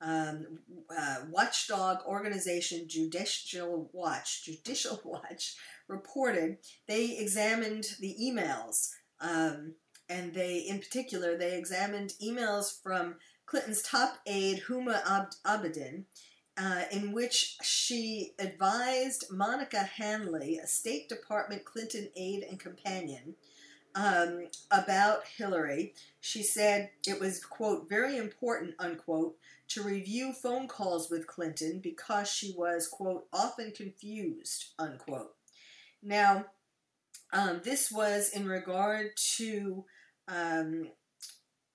Um, 0.00 0.58
uh, 0.96 1.16
watchdog 1.30 1.98
organization 2.06 2.88
Judicial 2.88 3.88
Watch, 3.92 4.44
Judicial 4.44 5.00
Watch, 5.04 5.54
reported 5.88 6.56
they 6.88 7.18
examined 7.18 7.84
the 8.00 8.16
emails, 8.20 8.88
um, 9.20 9.74
and 10.08 10.34
they, 10.34 10.58
in 10.58 10.78
particular, 10.78 11.36
they 11.36 11.56
examined 11.56 12.14
emails 12.20 12.82
from 12.82 13.16
Clinton's 13.46 13.82
top 13.82 14.16
aide 14.26 14.62
Huma 14.66 15.02
Ab- 15.06 15.34
Abedin, 15.46 16.04
uh, 16.58 16.82
in 16.90 17.12
which 17.12 17.56
she 17.62 18.32
advised 18.38 19.26
Monica 19.30 19.82
Hanley, 19.82 20.58
a 20.58 20.66
State 20.66 21.08
Department 21.08 21.64
Clinton 21.64 22.08
aide 22.16 22.44
and 22.48 22.60
companion, 22.60 23.34
um, 23.94 24.48
about 24.70 25.24
Hillary. 25.36 25.94
She 26.20 26.42
said 26.42 26.90
it 27.06 27.20
was, 27.20 27.44
quote, 27.44 27.88
very 27.88 28.16
important, 28.16 28.74
unquote, 28.78 29.36
to 29.68 29.82
review 29.82 30.32
phone 30.32 30.68
calls 30.68 31.10
with 31.10 31.26
Clinton 31.26 31.80
because 31.82 32.30
she 32.30 32.54
was, 32.56 32.88
quote, 32.88 33.26
often 33.32 33.70
confused, 33.70 34.72
unquote. 34.78 35.34
Now, 36.02 36.46
um, 37.32 37.62
this 37.64 37.90
was 37.90 38.28
in 38.30 38.46
regard 38.46 39.12
to 39.36 39.84
um, 40.28 40.90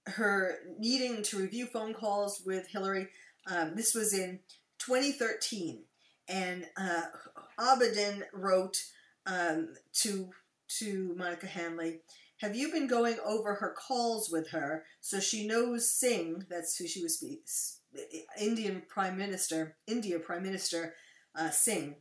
her 0.05 0.59
needing 0.77 1.23
to 1.23 1.37
review 1.37 1.65
phone 1.65 1.93
calls 1.93 2.43
with 2.45 2.67
Hillary. 2.67 3.07
Um, 3.49 3.75
this 3.75 3.95
was 3.95 4.13
in 4.13 4.39
2013, 4.79 5.83
and 6.27 6.65
uh, 6.77 7.03
Abedin 7.59 8.23
wrote 8.33 8.77
um, 9.25 9.73
to 9.93 10.29
to 10.79 11.15
Monica 11.17 11.47
Hanley. 11.47 11.99
Have 12.41 12.55
you 12.55 12.71
been 12.71 12.87
going 12.87 13.17
over 13.25 13.55
her 13.55 13.73
calls 13.75 14.29
with 14.29 14.49
her 14.51 14.83
so 15.01 15.19
she 15.19 15.47
knows 15.47 15.89
Singh? 15.89 16.45
That's 16.49 16.77
who 16.77 16.87
she 16.87 17.01
was. 17.01 17.79
Indian 18.39 18.83
Prime 18.87 19.17
Minister, 19.17 19.75
India 19.87 20.19
Prime 20.19 20.43
Minister 20.43 20.93
uh, 21.35 21.49
Singh. 21.49 21.95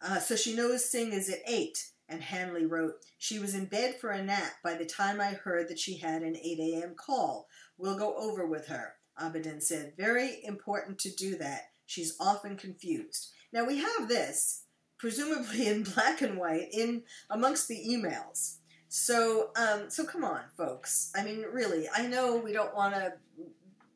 Uh, 0.00 0.18
so 0.18 0.36
she 0.36 0.54
knows 0.54 0.88
Singh 0.88 1.12
is 1.12 1.28
at 1.28 1.40
eight. 1.46 1.90
And 2.08 2.22
Hanley 2.22 2.66
wrote, 2.66 2.94
She 3.18 3.38
was 3.38 3.54
in 3.54 3.66
bed 3.66 3.96
for 4.00 4.10
a 4.10 4.22
nap 4.22 4.54
by 4.64 4.74
the 4.74 4.84
time 4.84 5.20
I 5.20 5.30
heard 5.30 5.68
that 5.68 5.78
she 5.78 5.96
had 5.96 6.22
an 6.22 6.36
8 6.36 6.58
a.m. 6.58 6.94
call. 6.96 7.46
We'll 7.78 7.98
go 7.98 8.16
over 8.16 8.46
with 8.46 8.66
her. 8.66 8.94
Abedin 9.20 9.62
said, 9.62 9.92
Very 9.96 10.44
important 10.44 10.98
to 11.00 11.14
do 11.14 11.36
that. 11.38 11.69
She's 11.90 12.14
often 12.20 12.56
confused. 12.56 13.32
Now 13.52 13.64
we 13.64 13.78
have 13.78 14.06
this, 14.06 14.66
presumably 14.96 15.66
in 15.66 15.82
black 15.94 16.22
and 16.22 16.38
white, 16.38 16.68
in 16.72 17.02
amongst 17.28 17.66
the 17.66 17.84
emails. 17.84 18.58
So, 18.88 19.50
um, 19.56 19.90
so 19.90 20.04
come 20.04 20.22
on, 20.22 20.42
folks. 20.56 21.10
I 21.16 21.24
mean, 21.24 21.44
really, 21.52 21.88
I 21.92 22.06
know 22.06 22.36
we 22.36 22.52
don't 22.52 22.76
want 22.76 22.94
to 22.94 23.14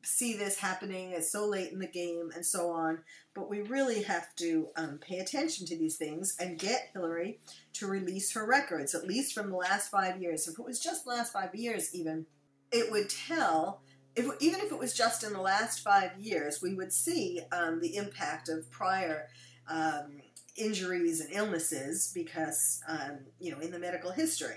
see 0.03 0.35
this 0.35 0.59
happening. 0.59 1.11
It's 1.11 1.31
so 1.31 1.47
late 1.47 1.71
in 1.71 1.79
the 1.79 1.87
game 1.87 2.31
and 2.35 2.45
so 2.45 2.69
on. 2.69 2.99
But 3.33 3.49
we 3.49 3.61
really 3.61 4.03
have 4.03 4.35
to 4.39 4.67
um, 4.75 4.99
pay 4.99 5.19
attention 5.19 5.65
to 5.67 5.77
these 5.77 5.95
things 5.95 6.35
and 6.37 6.59
get 6.59 6.89
Hillary 6.91 7.39
to 7.75 7.87
release 7.87 8.33
her 8.33 8.45
records, 8.45 8.93
at 8.93 9.07
least 9.07 9.33
from 9.33 9.51
the 9.51 9.55
last 9.55 9.89
five 9.89 10.21
years. 10.21 10.49
If 10.49 10.59
it 10.59 10.65
was 10.65 10.81
just 10.81 11.05
the 11.05 11.11
last 11.11 11.31
five 11.31 11.55
years, 11.55 11.95
even, 11.95 12.25
it 12.73 12.91
would 12.91 13.09
tell 13.09 13.81
if, 14.15 14.25
even 14.39 14.61
if 14.61 14.71
it 14.71 14.79
was 14.79 14.93
just 14.93 15.23
in 15.23 15.33
the 15.33 15.41
last 15.41 15.83
five 15.83 16.11
years, 16.17 16.61
we 16.61 16.73
would 16.73 16.93
see 16.93 17.41
um, 17.51 17.79
the 17.81 17.95
impact 17.97 18.49
of 18.49 18.69
prior 18.71 19.27
um, 19.67 20.21
injuries 20.55 21.19
and 21.19 21.33
illnesses 21.33 22.11
because, 22.13 22.81
um, 22.87 23.19
you 23.39 23.51
know, 23.51 23.59
in 23.59 23.71
the 23.71 23.79
medical 23.79 24.11
history. 24.11 24.55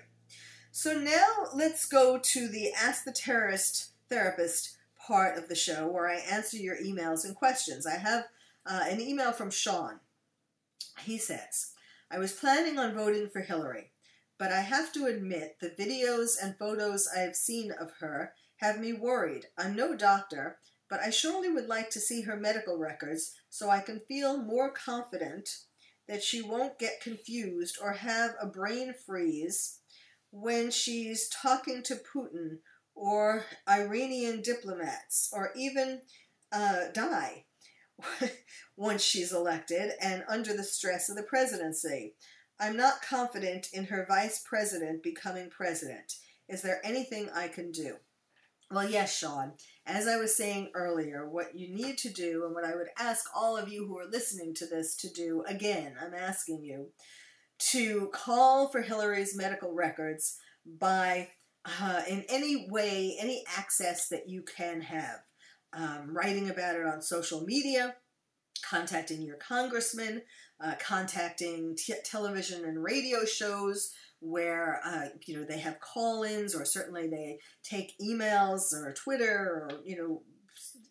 So 0.71 0.99
now 0.99 1.49
let's 1.55 1.87
go 1.87 2.19
to 2.19 2.49
the 2.49 2.73
Ask 2.73 3.05
the 3.05 3.13
Terrorist 3.13 3.93
Therapist 4.09 4.77
part 5.07 5.37
of 5.37 5.49
the 5.49 5.55
show 5.55 5.89
where 5.89 6.09
I 6.09 6.17
answer 6.31 6.57
your 6.57 6.77
emails 6.77 7.25
and 7.25 7.35
questions. 7.35 7.87
I 7.87 7.97
have 7.97 8.27
uh, 8.65 8.85
an 8.89 9.01
email 9.01 9.33
from 9.33 9.51
Sean. 9.51 10.01
He 11.01 11.19
says, 11.19 11.73
I 12.11 12.19
was 12.19 12.33
planning 12.33 12.79
on 12.79 12.95
voting 12.95 13.29
for 13.29 13.41
Hillary, 13.41 13.91
but 14.39 14.53
I 14.53 14.61
have 14.61 14.93
to 14.93 15.07
admit 15.07 15.57
the 15.61 15.71
videos 15.71 16.37
and 16.41 16.57
photos 16.59 17.09
I 17.15 17.21
have 17.21 17.35
seen 17.35 17.73
of 17.73 17.93
her 18.01 18.35
have 18.59 18.79
me 18.79 18.93
worried. 18.93 19.47
I'm 19.57 19.75
no 19.75 19.97
doctor, 19.97 20.59
but 20.89 21.01
I 21.01 21.11
surely 21.11 21.51
would 21.51 21.67
like 21.67 21.91
to 21.91 22.01
see 22.01 22.23
her 22.23 22.37
medical 22.37 22.79
records 22.79 23.33
so 23.49 23.71
I 23.71 23.81
can 23.81 24.01
feel 24.09 24.43
more 24.43 24.71
confident 24.71 25.49
that 26.09 26.23
she 26.23 26.41
won't 26.41 26.79
get 26.79 27.01
confused 27.03 27.79
or 27.81 27.93
have 27.93 28.31
a 28.41 28.47
brain 28.47 28.95
freeze 29.07 29.81
when 30.31 30.71
she's 30.71 31.29
talking 31.29 31.83
to 31.85 31.97
Putin 32.15 32.59
or 32.95 33.45
Iranian 33.69 34.43
diplomats 34.43 35.31
or 35.33 35.53
even 35.57 36.01
uh, 36.51 36.85
die 36.93 37.45
once 38.77 39.03
she's 39.03 39.33
elected 39.33 39.93
and 40.01 40.25
under 40.29 40.57
the 40.57 40.65
stress 40.65 41.09
of 41.09 41.17
the 41.17 41.23
presidency. 41.23 42.15
I'm 42.59 42.77
not 42.77 43.03
confident 43.03 43.69
in 43.73 43.85
her 43.85 44.05
vice 44.09 44.43
president 44.45 45.03
becoming 45.03 45.51
president. 45.51 46.15
Is 46.49 46.63
there 46.63 46.81
anything 46.83 47.29
I 47.33 47.49
can 47.49 47.71
do? 47.71 47.97
Well, 48.71 48.89
yes, 48.89 49.17
Sean. 49.17 49.53
As 49.87 50.07
I 50.07 50.17
was 50.17 50.37
saying 50.37 50.73
earlier, 50.75 51.27
what 51.27 51.57
you 51.57 51.75
need 51.75 51.97
to 51.99 52.11
do, 52.11 52.45
and 52.45 52.55
what 52.55 52.67
I 52.67 52.77
would 52.77 52.89
ask 52.99 53.25
all 53.35 53.57
of 53.57 53.71
you 53.71 53.87
who 53.87 53.99
are 53.99 54.11
listening 54.11 54.53
to 54.57 54.67
this 54.67 54.95
to 54.97 55.09
do, 55.09 55.43
again, 55.49 55.95
I'm 56.01 56.15
asking 56.15 56.63
you 56.63 56.89
to 57.71 58.11
call 58.13 58.69
for 58.69 58.83
Hillary's 58.83 59.35
medical 59.35 59.73
records 59.73 60.37
by, 60.67 61.31
uh, 61.65 62.03
in 62.07 62.25
any 62.29 62.69
way, 62.71 63.17
any 63.19 63.43
access 63.57 64.09
that 64.09 64.29
you 64.29 64.43
can 64.43 64.83
have. 64.83 65.21
Um, 65.73 66.15
writing 66.15 66.51
about 66.51 66.77
it 66.77 66.87
on 66.87 67.01
social 67.01 67.45
media, 67.45 67.97
contacting 68.63 69.23
your 69.23 69.37
congressman, 69.37 70.23
uh, 70.63 70.75
contacting 70.79 71.77
television 72.05 72.65
and 72.65 72.83
radio 72.83 73.25
shows, 73.25 73.93
where 74.21 74.81
uh, 74.85 75.07
you 75.27 75.37
know 75.37 75.45
they 75.45 75.59
have 75.59 75.81
call-ins 75.81 76.55
or 76.55 76.65
certainly 76.65 77.09
they 77.09 77.39
take 77.63 77.95
emails 78.01 78.73
or 78.73 78.93
Twitter 78.93 79.69
or 79.71 79.71
you 79.85 79.97
know 79.97 80.23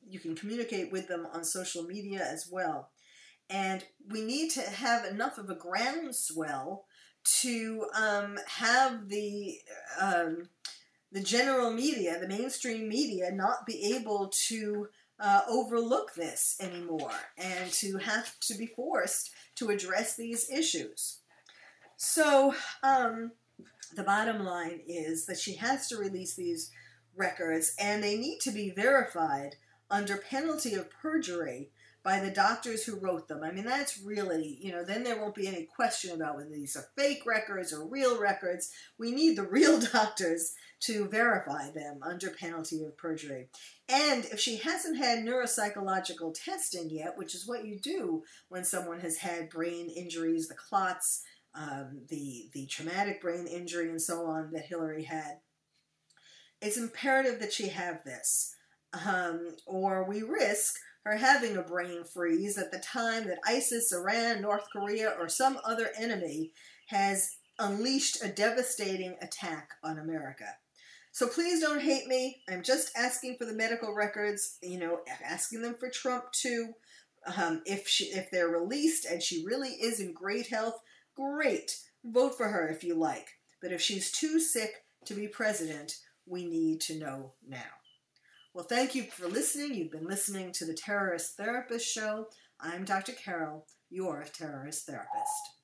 you 0.07 0.19
can 0.19 0.35
communicate 0.35 0.91
with 0.91 1.07
them 1.07 1.27
on 1.33 1.43
social 1.43 1.83
media 1.83 2.25
as 2.25 2.47
well. 2.51 2.89
And 3.49 3.83
we 4.09 4.21
need 4.21 4.51
to 4.51 4.61
have 4.61 5.05
enough 5.05 5.37
of 5.37 5.49
a 5.49 5.55
groundswell 5.55 6.85
to 7.41 7.85
um, 7.95 8.37
have 8.47 9.09
the 9.09 9.57
um, 10.01 10.49
the 11.11 11.21
general 11.21 11.71
media, 11.71 12.19
the 12.19 12.27
mainstream 12.27 12.89
media, 12.89 13.31
not 13.31 13.65
be 13.65 13.95
able 13.95 14.31
to 14.47 14.87
uh, 15.19 15.41
overlook 15.49 16.13
this 16.15 16.57
anymore 16.59 17.11
and 17.37 17.71
to 17.71 17.97
have 17.97 18.37
to 18.41 18.55
be 18.55 18.67
forced 18.67 19.31
to 19.55 19.69
address 19.69 20.15
these 20.15 20.49
issues. 20.49 21.19
So, 21.97 22.53
um, 22.83 23.31
the 23.95 24.03
bottom 24.03 24.43
line 24.43 24.81
is 24.87 25.25
that 25.25 25.39
she 25.39 25.55
has 25.55 25.87
to 25.87 25.97
release 25.97 26.35
these 26.35 26.71
records 27.15 27.73
and 27.79 28.03
they 28.03 28.15
need 28.15 28.39
to 28.41 28.51
be 28.51 28.69
verified 28.69 29.55
under 29.89 30.17
penalty 30.17 30.75
of 30.75 30.91
perjury 30.91 31.71
by 32.03 32.19
the 32.19 32.31
doctors 32.31 32.85
who 32.85 32.95
wrote 32.99 33.27
them. 33.27 33.43
I 33.43 33.51
mean, 33.51 33.65
that's 33.65 33.99
really, 33.99 34.57
you 34.61 34.71
know, 34.71 34.85
then 34.85 35.03
there 35.03 35.19
won't 35.19 35.35
be 35.35 35.47
any 35.47 35.67
question 35.75 36.15
about 36.15 36.37
whether 36.37 36.49
these 36.49 36.77
are 36.77 36.87
fake 36.95 37.25
records 37.25 37.73
or 37.73 37.85
real 37.85 38.17
records. 38.19 38.71
We 38.97 39.11
need 39.11 39.35
the 39.35 39.43
real 39.49 39.79
doctors 39.79 40.53
to 40.81 41.07
verify 41.07 41.71
them 41.71 41.99
under 42.03 42.29
penalty 42.29 42.83
of 42.83 42.97
perjury. 42.97 43.49
And 43.89 44.23
if 44.25 44.39
she 44.39 44.57
hasn't 44.57 44.97
had 44.97 45.25
neuropsychological 45.25 46.33
testing 46.33 46.89
yet, 46.89 47.17
which 47.17 47.33
is 47.33 47.47
what 47.47 47.65
you 47.65 47.77
do 47.79 48.23
when 48.47 48.63
someone 48.63 48.99
has 48.99 49.17
had 49.17 49.49
brain 49.49 49.89
injuries, 49.89 50.47
the 50.47 50.55
clots, 50.55 51.23
um, 51.55 52.01
the, 52.09 52.49
the 52.53 52.67
traumatic 52.67 53.21
brain 53.21 53.47
injury, 53.47 53.89
and 53.89 54.01
so 54.01 54.25
on 54.25 54.51
that 54.53 54.65
Hillary 54.65 55.03
had, 55.03 55.39
it's 56.61 56.77
imperative 56.77 57.39
that 57.39 57.53
she 57.53 57.67
have 57.69 58.03
this. 58.03 58.55
Um, 59.05 59.55
or 59.65 60.07
we 60.07 60.21
risk 60.21 60.75
her 61.03 61.17
having 61.17 61.57
a 61.57 61.61
brain 61.61 62.03
freeze 62.03 62.57
at 62.57 62.71
the 62.71 62.79
time 62.79 63.27
that 63.27 63.39
ISIS, 63.45 63.93
Iran, 63.93 64.41
North 64.41 64.65
Korea, 64.71 65.15
or 65.19 65.29
some 65.29 65.59
other 65.65 65.89
enemy 65.99 66.51
has 66.87 67.37
unleashed 67.59 68.23
a 68.23 68.29
devastating 68.29 69.15
attack 69.21 69.69
on 69.83 69.99
America. 69.99 70.45
So 71.11 71.27
please 71.27 71.61
don't 71.61 71.81
hate 71.81 72.07
me. 72.07 72.43
I'm 72.47 72.61
just 72.61 72.91
asking 72.95 73.37
for 73.37 73.45
the 73.45 73.53
medical 73.53 73.95
records, 73.95 74.57
you 74.61 74.77
know, 74.77 74.99
asking 75.25 75.63
them 75.63 75.75
for 75.79 75.89
Trump 75.89 76.31
too. 76.31 76.73
Um, 77.35 77.61
if 77.65 77.87
she 77.87 78.05
if 78.05 78.29
they're 78.29 78.49
released 78.49 79.05
and 79.05 79.21
she 79.21 79.43
really 79.43 79.69
is 79.69 79.99
in 79.99 80.13
great 80.13 80.47
health, 80.47 80.79
great. 81.17 81.77
Vote 82.05 82.37
for 82.37 82.47
her 82.47 82.67
if 82.69 82.83
you 82.83 82.95
like. 82.95 83.27
But 83.61 83.71
if 83.71 83.81
she's 83.81 84.11
too 84.11 84.39
sick 84.39 84.83
to 85.05 85.13
be 85.13 85.27
president, 85.27 85.95
we 86.25 86.45
need 86.45 86.79
to 86.81 86.99
know 86.99 87.33
now. 87.47 87.59
Well, 88.53 88.65
thank 88.65 88.95
you 88.95 89.03
for 89.03 89.27
listening. 89.27 89.73
You've 89.73 89.91
been 89.91 90.07
listening 90.07 90.51
to 90.53 90.65
the 90.65 90.73
Terrorist 90.73 91.35
Therapist 91.37 91.87
Show. 91.87 92.27
I'm 92.59 92.85
Dr. 92.85 93.13
Carol, 93.13 93.65
your 93.89 94.25
terrorist 94.33 94.85
therapist. 94.85 95.56